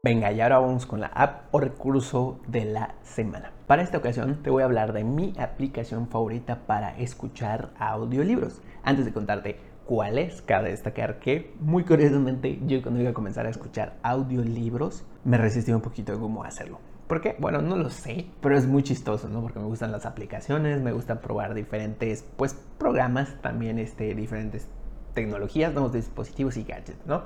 [0.04, 3.52] Venga, y ahora vamos con la app o recurso de la semana.
[3.68, 8.60] Para esta ocasión te voy a hablar de mi aplicación favorita para escuchar audiolibros.
[8.82, 13.46] Antes de contarte cuál es, cabe destacar que muy curiosamente yo cuando iba a comenzar
[13.46, 16.80] a escuchar audiolibros me resistí un poquito de cómo hacerlo.
[17.06, 17.36] ¿Por qué?
[17.38, 19.40] Bueno, no lo sé, pero es muy chistoso, ¿no?
[19.40, 24.68] Porque me gustan las aplicaciones, me gusta probar diferentes, pues, programas, también este, diferentes
[25.14, 27.22] tecnologías, nuevos dispositivos y gadgets, ¿no?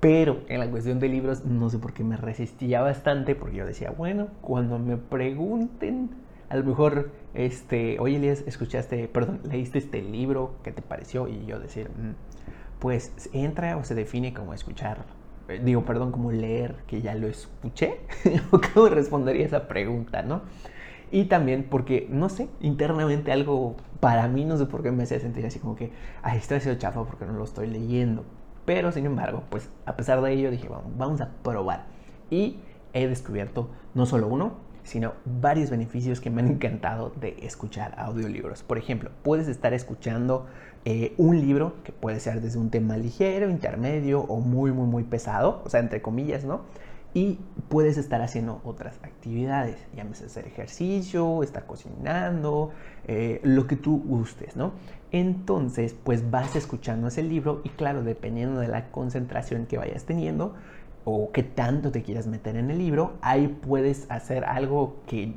[0.00, 3.66] Pero en la cuestión de libros, no sé por qué me resistía bastante, porque yo
[3.66, 6.08] decía, bueno, cuando me pregunten,
[6.48, 11.28] a lo mejor, este, oye Elías, escuchaste, perdón, leíste este libro, ¿qué te pareció?
[11.28, 12.14] Y yo decir, mm,
[12.78, 15.04] pues entra o se define como escuchar,
[15.48, 18.00] eh, digo, perdón, como leer, que ya lo escuché,
[18.52, 20.40] o cómo respondería esa pregunta, ¿no?
[21.12, 25.20] Y también porque, no sé, internamente algo para mí, no sé por qué me hacía
[25.20, 25.92] sentir así como que,
[26.22, 28.24] ay, estoy haciendo chafa porque no lo estoy leyendo.
[28.64, 31.86] Pero sin embargo, pues a pesar de ello dije, vamos, vamos a probar.
[32.30, 32.58] Y
[32.92, 38.62] he descubierto no solo uno, sino varios beneficios que me han encantado de escuchar audiolibros.
[38.62, 40.46] Por ejemplo, puedes estar escuchando
[40.84, 45.04] eh, un libro que puede ser desde un tema ligero, intermedio o muy, muy, muy
[45.04, 46.62] pesado, o sea, entre comillas, ¿no?
[47.12, 52.70] Y puedes estar haciendo otras actividades, llámese hacer ejercicio, estar cocinando,
[53.06, 54.72] eh, lo que tú gustes, ¿no?
[55.12, 60.54] Entonces, pues vas escuchando ese libro y claro, dependiendo de la concentración que vayas teniendo
[61.04, 65.34] o qué tanto te quieras meter en el libro, ahí puedes hacer algo que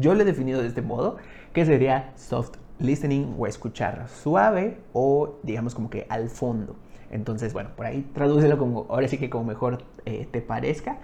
[0.00, 1.16] yo le he definido de este modo,
[1.52, 6.76] que sería soft listening o escuchar suave o digamos como que al fondo.
[7.10, 10.98] Entonces, bueno, por ahí tradúcelo como, ahora sí que como mejor eh, te parezca.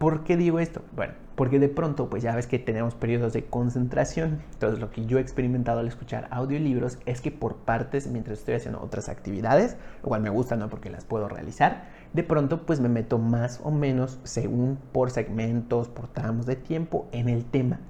[0.00, 0.80] ¿Por qué digo esto?
[0.96, 4.40] Bueno, porque de pronto, pues ya ves que tenemos periodos de concentración.
[4.54, 8.54] Entonces, lo que yo he experimentado al escuchar audiolibros es que por partes, mientras estoy
[8.54, 10.70] haciendo otras actividades, lo cual me gusta, ¿no?
[10.70, 11.84] Porque las puedo realizar,
[12.14, 17.06] de pronto, pues me meto más o menos según por segmentos, por tramos de tiempo
[17.12, 17.80] en el tema.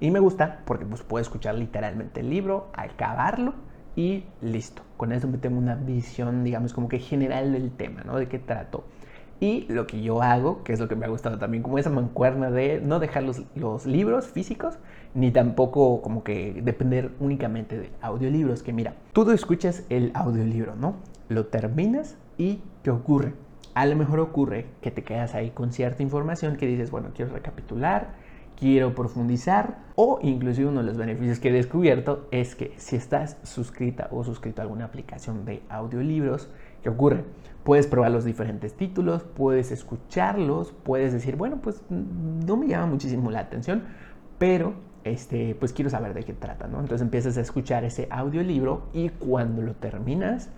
[0.00, 3.54] Y me gusta porque pues puedo escuchar literalmente el libro, acabarlo
[3.94, 4.82] y listo.
[4.96, 8.16] Con eso me tengo una visión, digamos, como que general del tema, ¿no?
[8.16, 8.86] De qué trato.
[9.40, 11.88] Y lo que yo hago, que es lo que me ha gustado también, como esa
[11.88, 14.78] mancuerna de no dejar los, libros físicos,
[15.14, 20.96] ni tampoco como que depender únicamente de audiolibros, que mira, tú escuchas el audiolibro, ¿no?
[21.28, 23.32] Lo terminas y ¿qué ocurre?
[23.72, 27.32] A lo mejor ocurre que te quedas ahí con cierta información que dices, bueno, quiero
[27.32, 28.08] recapitular,
[28.58, 33.38] quiero profundizar o inclusive uno de los beneficios que he descubierto es que si estás
[33.42, 36.50] suscrita o suscrito a alguna aplicación de audiolibros,
[36.82, 37.24] ¿qué ocurre?
[37.64, 43.30] Puedes probar los diferentes títulos, puedes escucharlos, puedes decir, bueno, pues no me llama muchísimo
[43.30, 43.84] la atención,
[44.38, 44.74] pero
[45.04, 46.80] este, pues quiero saber de qué trata, ¿no?
[46.80, 50.50] Entonces empiezas a escuchar ese audiolibro y cuando lo terminas,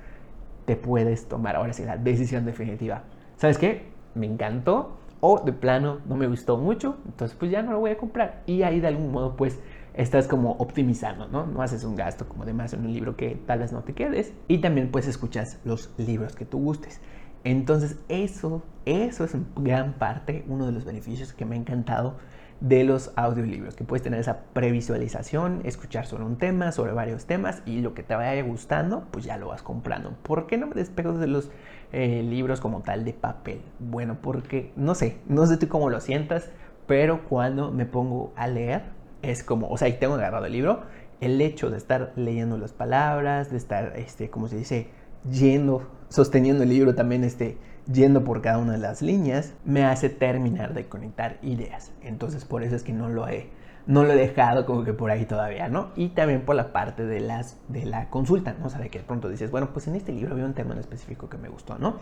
[0.65, 3.03] te puedes tomar ahora sí la decisión definitiva.
[3.37, 3.91] ¿Sabes qué?
[4.15, 7.93] Me encantó, o de plano no me gustó mucho, entonces pues ya no lo voy
[7.93, 8.43] a comprar.
[8.47, 9.61] Y ahí de algún modo pues
[9.95, 11.47] estás como optimizando, ¿no?
[11.47, 13.95] No haces un gasto como de más en un libro que tal vez no te
[13.95, 14.33] quedes.
[14.49, 17.01] Y también pues escuchas los libros que tú gustes.
[17.45, 22.17] Entonces eso, eso es en gran parte uno de los beneficios que me ha encantado
[22.61, 27.61] de los audiolibros, que puedes tener esa previsualización, escuchar sobre un tema, sobre varios temas
[27.67, 30.15] y lo que te vaya gustando, pues ya lo vas comprando.
[30.23, 31.51] ¿Por qué no me despego de los
[31.91, 33.63] eh, libros como tal de papel?
[33.81, 36.51] Bueno, porque no sé, no sé tú cómo lo sientas,
[36.87, 38.83] pero cuando me pongo a leer,
[39.23, 40.83] es como, o sea, y tengo agarrado el libro,
[41.21, 44.89] el hecho de estar leyendo las palabras, de estar, este, como se dice,
[45.31, 47.59] yendo, sosteniendo el libro también, este,
[47.91, 51.93] yendo por cada una de las líneas, me hace terminar de conectar ideas.
[52.03, 53.51] Entonces por eso es que no lo he,
[53.87, 55.91] no lo he dejado como que por ahí todavía, ¿no?
[55.97, 58.67] Y también por la parte de, las, de la consulta, ¿no?
[58.67, 60.75] O sea, de que de pronto dices, bueno, pues en este libro había un tema
[60.75, 61.97] en específico que me gustó, ¿no?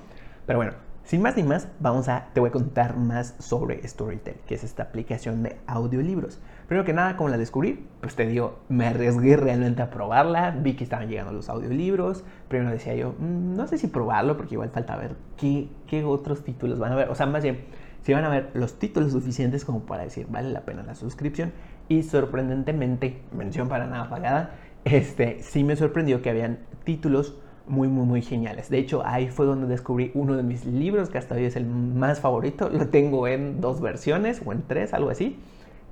[0.47, 0.73] Pero bueno,
[1.05, 4.65] sin más ni más, vamos a, te voy a contar más sobre Storytel, que es
[4.65, 6.39] esta aplicación de audiolibros.
[6.69, 10.75] Primero que nada, como la descubrí, pues te digo, me arriesgué realmente a probarla, vi
[10.75, 14.71] que estaban llegando los audiolibros, primero decía yo, mm, no sé si probarlo, porque igual
[14.71, 17.65] falta ver qué, qué otros títulos van a ver, o sea, más bien,
[18.03, 21.53] si van a ver los títulos suficientes como para decir, vale la pena la suscripción,
[21.89, 24.53] y sorprendentemente, mención para nada pagada,
[24.85, 27.39] este, sí me sorprendió que habían títulos
[27.71, 28.69] muy, muy, muy geniales.
[28.69, 31.65] De hecho, ahí fue donde descubrí uno de mis libros, que hasta hoy es el
[31.65, 32.69] más favorito.
[32.69, 35.39] Lo tengo en dos versiones o en tres, algo así,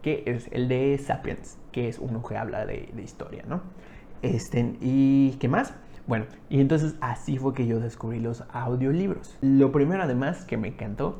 [0.02, 3.62] que es el de Sapiens, que es uno que habla de, historia, ¿no?
[4.22, 5.72] Este, ¿Y qué más?
[6.08, 9.36] Bueno, y entonces así fue que yo descubrí los audiolibros.
[9.40, 11.18] Lo primero además que me encantó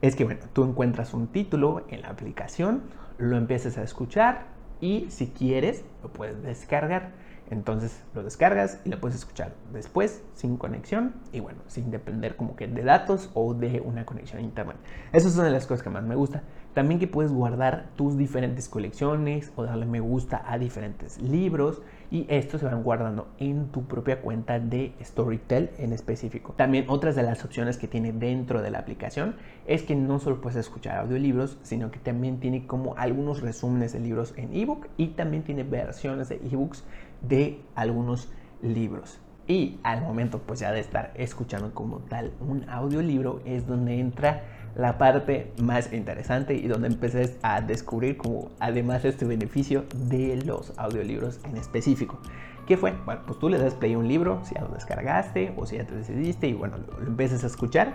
[0.00, 2.82] es que, bueno, tú encuentras un título en la aplicación,
[3.18, 4.46] lo empiezas a escuchar
[4.80, 7.12] y si quieres lo puedes descargar.
[7.52, 12.56] Entonces lo descargas y lo puedes escuchar después sin conexión y bueno, sin depender como
[12.56, 14.78] que de datos o de una conexión a internet.
[15.12, 16.42] Esa es una de las cosas que más me gusta.
[16.72, 22.24] También que puedes guardar tus diferentes colecciones o darle me gusta a diferentes libros y
[22.30, 26.54] estos se van guardando en tu propia cuenta de Storytel en específico.
[26.56, 29.36] También otras de las opciones que tiene dentro de la aplicación
[29.66, 34.00] es que no solo puedes escuchar audiolibros, sino que también tiene como algunos resúmenes de
[34.00, 36.84] libros en ebook y también tiene versiones de ebooks
[37.22, 38.28] de algunos
[38.62, 39.18] libros.
[39.46, 44.44] Y al momento pues ya de estar escuchando como tal un audiolibro es donde entra
[44.76, 50.72] la parte más interesante y donde empecé a descubrir como además este beneficio de los
[50.78, 52.18] audiolibros en específico.
[52.66, 52.94] ¿Qué fue?
[53.04, 55.76] Bueno, pues tú le das play a un libro, si ya lo descargaste o si
[55.76, 57.94] ya te decidiste y bueno, lo, lo a escuchar.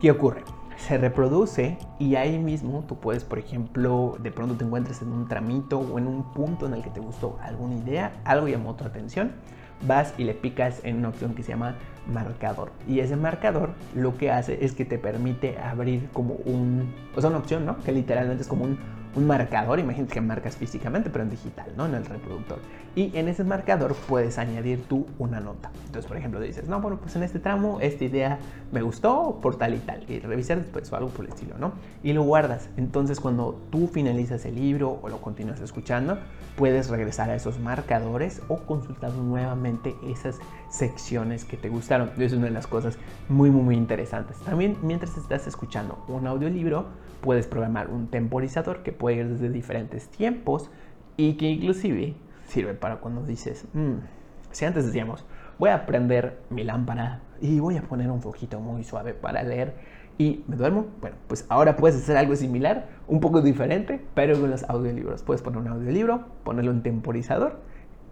[0.00, 0.42] ¿Qué ocurre?
[0.78, 5.28] Se reproduce y ahí mismo tú puedes, por ejemplo, de pronto te encuentres en un
[5.28, 8.84] tramito o en un punto en el que te gustó alguna idea, algo llamó tu
[8.84, 9.32] atención
[9.86, 11.76] vas y le picas en una opción que se llama
[12.12, 12.70] marcador.
[12.86, 17.30] Y ese marcador lo que hace es que te permite abrir como un, o sea,
[17.30, 17.78] una opción, ¿no?
[17.78, 18.78] Que literalmente es como un,
[19.14, 21.86] un marcador, imagínate que marcas físicamente, pero en digital, ¿no?
[21.86, 22.58] En el reproductor.
[22.94, 25.70] Y en ese marcador puedes añadir tú una nota.
[25.86, 28.38] Entonces, por ejemplo, dices, no, bueno, pues en este tramo esta idea
[28.72, 30.04] me gustó por tal y tal.
[30.10, 31.72] Y revisar después algo por el estilo, ¿no?
[32.02, 32.68] Y lo guardas.
[32.76, 36.18] Entonces, cuando tú finalizas el libro o lo continúas escuchando,
[36.56, 40.38] puedes regresar a esos marcadores o consultar nuevamente esas
[40.70, 42.10] secciones que te gustaron.
[42.18, 42.98] Es una de las cosas
[43.28, 44.38] muy, muy, muy interesantes.
[44.38, 46.86] También, mientras estás escuchando un audiolibro,
[47.20, 50.70] puedes programar un temporizador que puede ir desde diferentes tiempos
[51.16, 52.14] y que inclusive
[52.46, 53.94] sirve para cuando dices, mm,
[54.50, 55.24] si antes decíamos,
[55.58, 59.74] voy a prender mi lámpara y voy a poner un fojito muy suave para leer
[60.18, 64.50] y me duermo, bueno, pues ahora puedes hacer algo similar, un poco diferente, pero con
[64.50, 65.22] los audiolibros.
[65.22, 67.60] Puedes poner un audiolibro, ponerlo en temporizador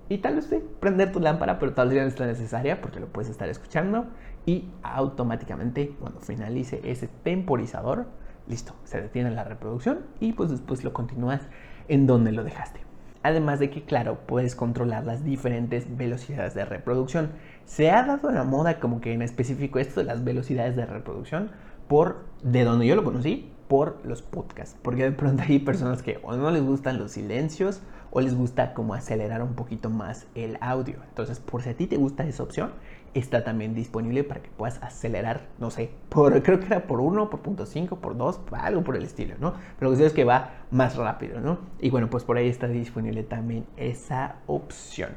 [0.09, 3.07] y tal vez sí, prender tu lámpara, pero tal vez no es necesaria porque lo
[3.07, 4.07] puedes estar escuchando
[4.47, 8.07] y automáticamente cuando finalice ese temporizador,
[8.49, 11.43] listo, se detiene la reproducción y pues después lo continúas
[11.89, 12.81] en donde lo dejaste.
[13.23, 17.31] Además de que, claro, puedes controlar las diferentes velocidades de reproducción.
[17.65, 21.51] Se ha dado la moda como que en específico esto de las velocidades de reproducción
[21.89, 24.77] por, de donde yo lo conocí, por los podcasts.
[24.81, 27.81] Porque de pronto hay personas que o no les gustan los silencios
[28.11, 30.99] o les gusta como acelerar un poquito más el audio.
[31.09, 32.71] Entonces, por si a ti te gusta esa opción,
[33.19, 37.31] está también disponible para que puedas acelerar, no sé, por, creo que era por 1,
[37.31, 39.55] por punto 5, por 2, algo por el estilo, ¿no?
[39.79, 41.59] Pero lo que es que va más rápido, ¿no?
[41.81, 45.11] Y bueno, pues por ahí está disponible también esa opción.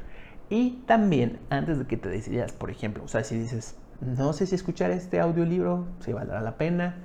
[0.48, 4.46] Y también, antes de que te decidas, por ejemplo, o sea, si dices, no sé
[4.46, 6.96] si escuchar este audiolibro, si valdrá la pena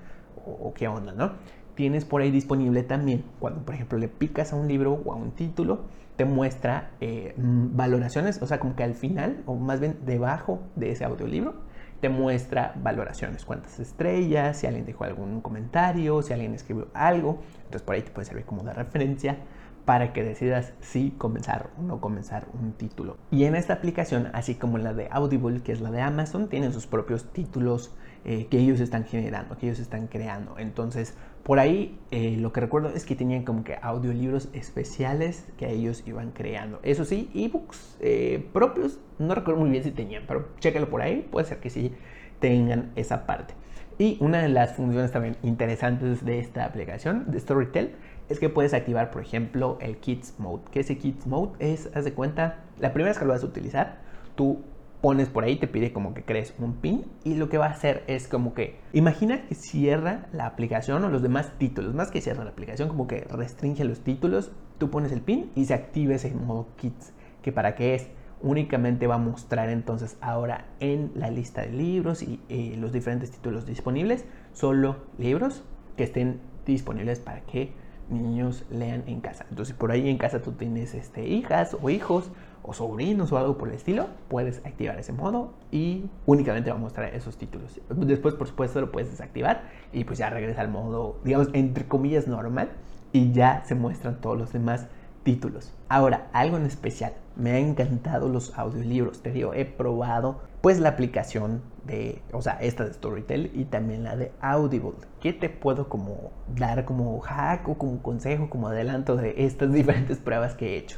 [0.45, 1.33] o, o qué onda, ¿no?
[1.75, 5.15] Tienes por ahí disponible también, cuando por ejemplo le picas a un libro o a
[5.15, 5.81] un título,
[6.15, 10.61] te muestra eh, mm, valoraciones, o sea, como que al final, o más bien debajo
[10.75, 11.55] de ese audiolibro,
[11.99, 17.39] te muestra valoraciones, cuántas estrellas, si alguien dejó algún comentario, si alguien escribió algo.
[17.57, 19.37] Entonces por ahí te puede servir como de referencia
[19.85, 23.17] para que decidas si comenzar o no comenzar un título.
[23.31, 26.73] Y en esta aplicación, así como la de Audible, que es la de Amazon, tienen
[26.73, 30.57] sus propios títulos eh, que ellos están generando, que ellos están creando.
[30.57, 31.15] Entonces,
[31.45, 36.01] por ahí eh, lo que recuerdo es que tenían como que audiolibros especiales que ellos
[36.07, 36.79] iban creando.
[36.81, 41.27] Eso sí, ebooks eh, propios, no recuerdo muy bien si tenían, pero chécalo por ahí,
[41.29, 41.93] puede ser que sí
[42.39, 43.53] tengan esa parte.
[43.99, 47.91] Y una de las funciones también interesantes de esta aplicación, de Storytel,
[48.27, 50.63] es que puedes activar, por ejemplo, el Kids Mode.
[50.71, 53.45] Que ese Kids Mode es, haz de cuenta, la primera vez que lo vas a
[53.45, 53.99] utilizar,
[54.33, 54.63] tú
[55.05, 57.69] pones por ahí, te pide como que crees un pin y lo que va a
[57.69, 62.21] hacer es como que, imagina que cierra la aplicación o los demás títulos, más que
[62.21, 66.15] cierra la aplicación, como que restringe los títulos, tú pones el pin y se activa
[66.15, 68.09] ese modo Kids, que para qué es,
[68.41, 73.29] únicamente va a mostrar entonces ahora en la lista de libros y eh, los diferentes
[73.29, 75.63] títulos disponibles, solo libros
[75.97, 77.73] que estén disponibles para que
[78.09, 79.45] niños lean en casa.
[79.51, 82.31] Entonces por ahí en casa tú tienes este, hijas o hijos
[82.67, 86.79] o sobrinos o algo por el estilo, puedes activar ese modo y únicamente va a
[86.79, 87.79] mostrar esos títulos.
[87.89, 92.27] Después, por supuesto, lo puedes desactivar y pues ya regresa al modo, digamos, entre comillas
[92.27, 92.69] normal
[93.11, 94.87] y ya se muestran todos los demás
[95.23, 95.73] títulos.
[95.89, 100.89] Ahora, algo en especial, me han encantado los audiolibros, te digo, he probado pues la
[100.89, 104.93] aplicación de, o sea, esta de Storytel y también la de Audible.
[105.19, 110.17] ¿Qué te puedo como dar como hack o como consejo, como adelanto de estas diferentes
[110.17, 110.97] pruebas que he hecho?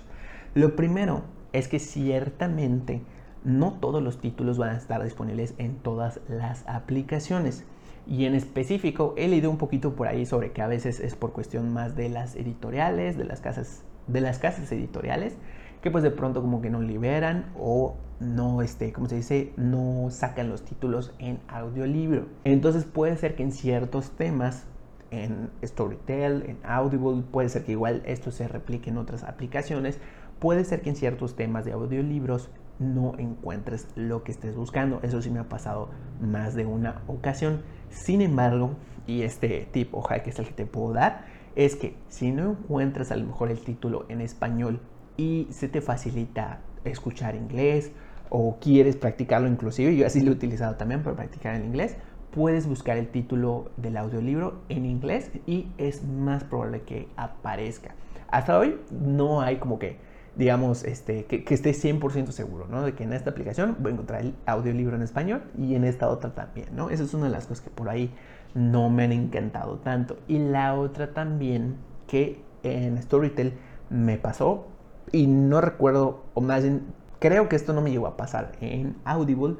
[0.53, 3.01] Lo primero es que ciertamente
[3.43, 7.65] no todos los títulos van a estar disponibles en todas las aplicaciones.
[8.05, 11.33] Y en específico he leído un poquito por ahí sobre que a veces es por
[11.33, 15.35] cuestión más de las editoriales, de las casas, de las casas editoriales,
[15.81, 20.07] que pues de pronto como que no liberan o no, este, como se dice, no
[20.09, 22.25] sacan los títulos en audiolibro.
[22.43, 24.65] Entonces puede ser que en ciertos temas,
[25.11, 29.99] en Storytel, en Audible, puede ser que igual esto se replique en otras aplicaciones,
[30.39, 34.99] puede ser que en ciertos temas de audiolibros no encuentres lo que estés buscando.
[35.03, 35.89] Eso sí me ha pasado
[36.21, 37.61] más de una ocasión.
[37.89, 38.71] Sin embargo,
[39.07, 41.25] y este tip o hack es el que te puedo dar,
[41.55, 44.79] es que si no encuentras a lo mejor el título en español
[45.15, 47.91] y se te facilita escuchar inglés
[48.29, 51.95] o quieres practicarlo inclusive, yo así lo he utilizado también para practicar el inglés,
[52.31, 57.95] puedes buscar el título del audiolibro en inglés y es más probable que aparezca.
[58.27, 59.97] Hasta hoy no hay como que
[60.38, 62.83] digamos, este, que, que esté 100% seguro, ¿no?
[62.83, 66.09] De que en esta aplicación voy a encontrar el audiolibro en español y en esta
[66.09, 66.89] otra también, ¿no?
[66.89, 68.13] Esa es una de las cosas que por ahí
[68.53, 70.17] no me han encantado tanto.
[70.27, 71.75] Y la otra también
[72.07, 73.53] que en Storytel
[73.89, 74.67] me pasó
[75.11, 76.83] y no recuerdo, o más bien,
[77.19, 79.55] creo que esto no me llegó a pasar en Audible,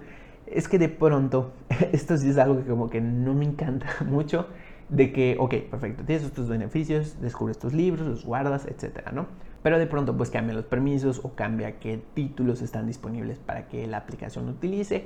[0.46, 1.54] es que de pronto,
[1.92, 4.48] esto sí es algo que como que no me encanta mucho,
[4.90, 9.28] de que, ok, perfecto, tienes estos beneficios, descubres tus libros, los guardas, etcétera, ¿no?
[9.64, 13.88] Pero de pronto pues cambia los permisos o cambia qué títulos están disponibles para que
[13.88, 15.06] la aplicación utilice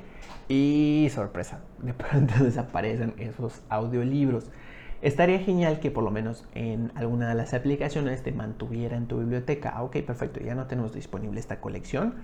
[0.49, 4.52] y sorpresa, de pronto desaparecen esos audiolibros.
[5.02, 9.18] Estaría genial que por lo menos en alguna de las aplicaciones te mantuviera en tu
[9.18, 9.74] biblioteca.
[9.76, 12.16] Ah, ok, perfecto, ya no tenemos disponible esta colección,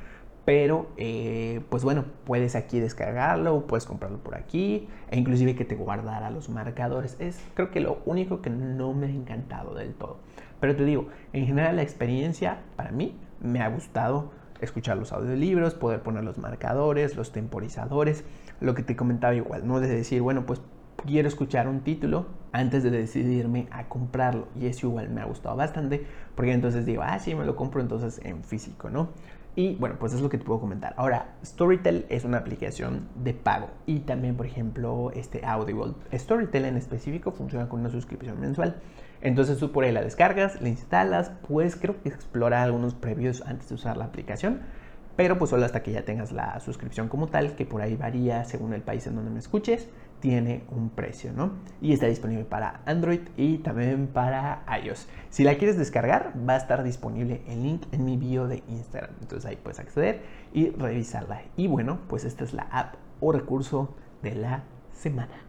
[0.46, 5.74] pero eh, pues bueno, puedes aquí descargarlo, puedes comprarlo por aquí e inclusive que te
[5.74, 7.18] guardara los marcadores.
[7.20, 10.20] Es creo que lo único que no me ha encantado del todo.
[10.60, 14.32] Pero te digo, en general la experiencia para mí me ha gustado
[14.62, 18.24] escuchar los audiolibros, poder poner los marcadores, los temporizadores,
[18.60, 19.80] lo que te comentaba igual, ¿no?
[19.80, 20.62] De decir, bueno, pues
[21.06, 24.48] quiero escuchar un título antes de decidirme a comprarlo.
[24.60, 26.06] Y eso igual me ha gustado bastante,
[26.36, 29.10] porque entonces digo, ah, sí, me lo compro entonces en físico, ¿no?
[29.56, 30.94] Y bueno, pues es lo que te puedo comentar.
[30.98, 35.96] Ahora, Storytel es una aplicación de pago y también, por ejemplo, este Audible.
[36.14, 38.76] Storytel en específico funciona con una suscripción mensual.
[39.22, 43.70] Entonces tú por ahí la descargas, la instalas, pues creo que explora algunos previos antes
[43.70, 44.62] de usar la aplicación
[45.18, 48.46] pero pues solo hasta que ya tengas la suscripción como tal, que por ahí varía
[48.46, 49.90] según el país en donde me escuches,
[50.20, 51.54] tiene un precio, ¿no?
[51.82, 55.08] Y está disponible para Android y también para iOS.
[55.32, 59.16] Si la quieres descargar, va a estar disponible el link en mi bio de Instagram.
[59.20, 60.22] Entonces ahí puedes acceder
[60.54, 61.42] y revisarla.
[61.58, 64.64] Y bueno, pues esta es la app o recurso de la
[64.94, 65.47] semana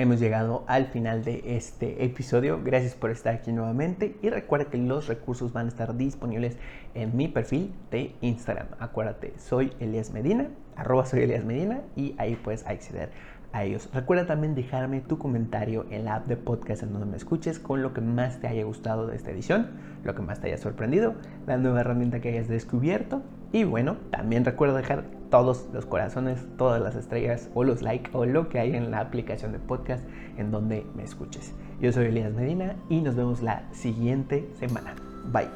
[0.00, 2.60] hemos llegado al final de este episodio.
[2.64, 6.56] Gracias por estar aquí nuevamente y recuerda que los recursos van a estar disponibles
[6.94, 8.68] en mi perfil de Instagram.
[8.78, 13.10] Acuérdate, soy Elias Medina, arroba soy Elias Medina y ahí puedes acceder
[13.52, 13.90] a ellos.
[13.92, 17.82] Recuerda también dejarme tu comentario en la app de podcast en donde me escuches con
[17.82, 19.68] lo que más te haya gustado de esta edición,
[20.02, 21.14] lo que más te haya sorprendido,
[21.46, 23.22] la nueva herramienta que hayas descubierto
[23.52, 28.26] y bueno, también recuerda dejar todos los corazones, todas las estrellas o los likes o
[28.26, 30.04] lo que hay en la aplicación de podcast
[30.36, 31.54] en donde me escuches.
[31.80, 34.94] Yo soy Elías Medina y nos vemos la siguiente semana.
[35.32, 35.48] Bye.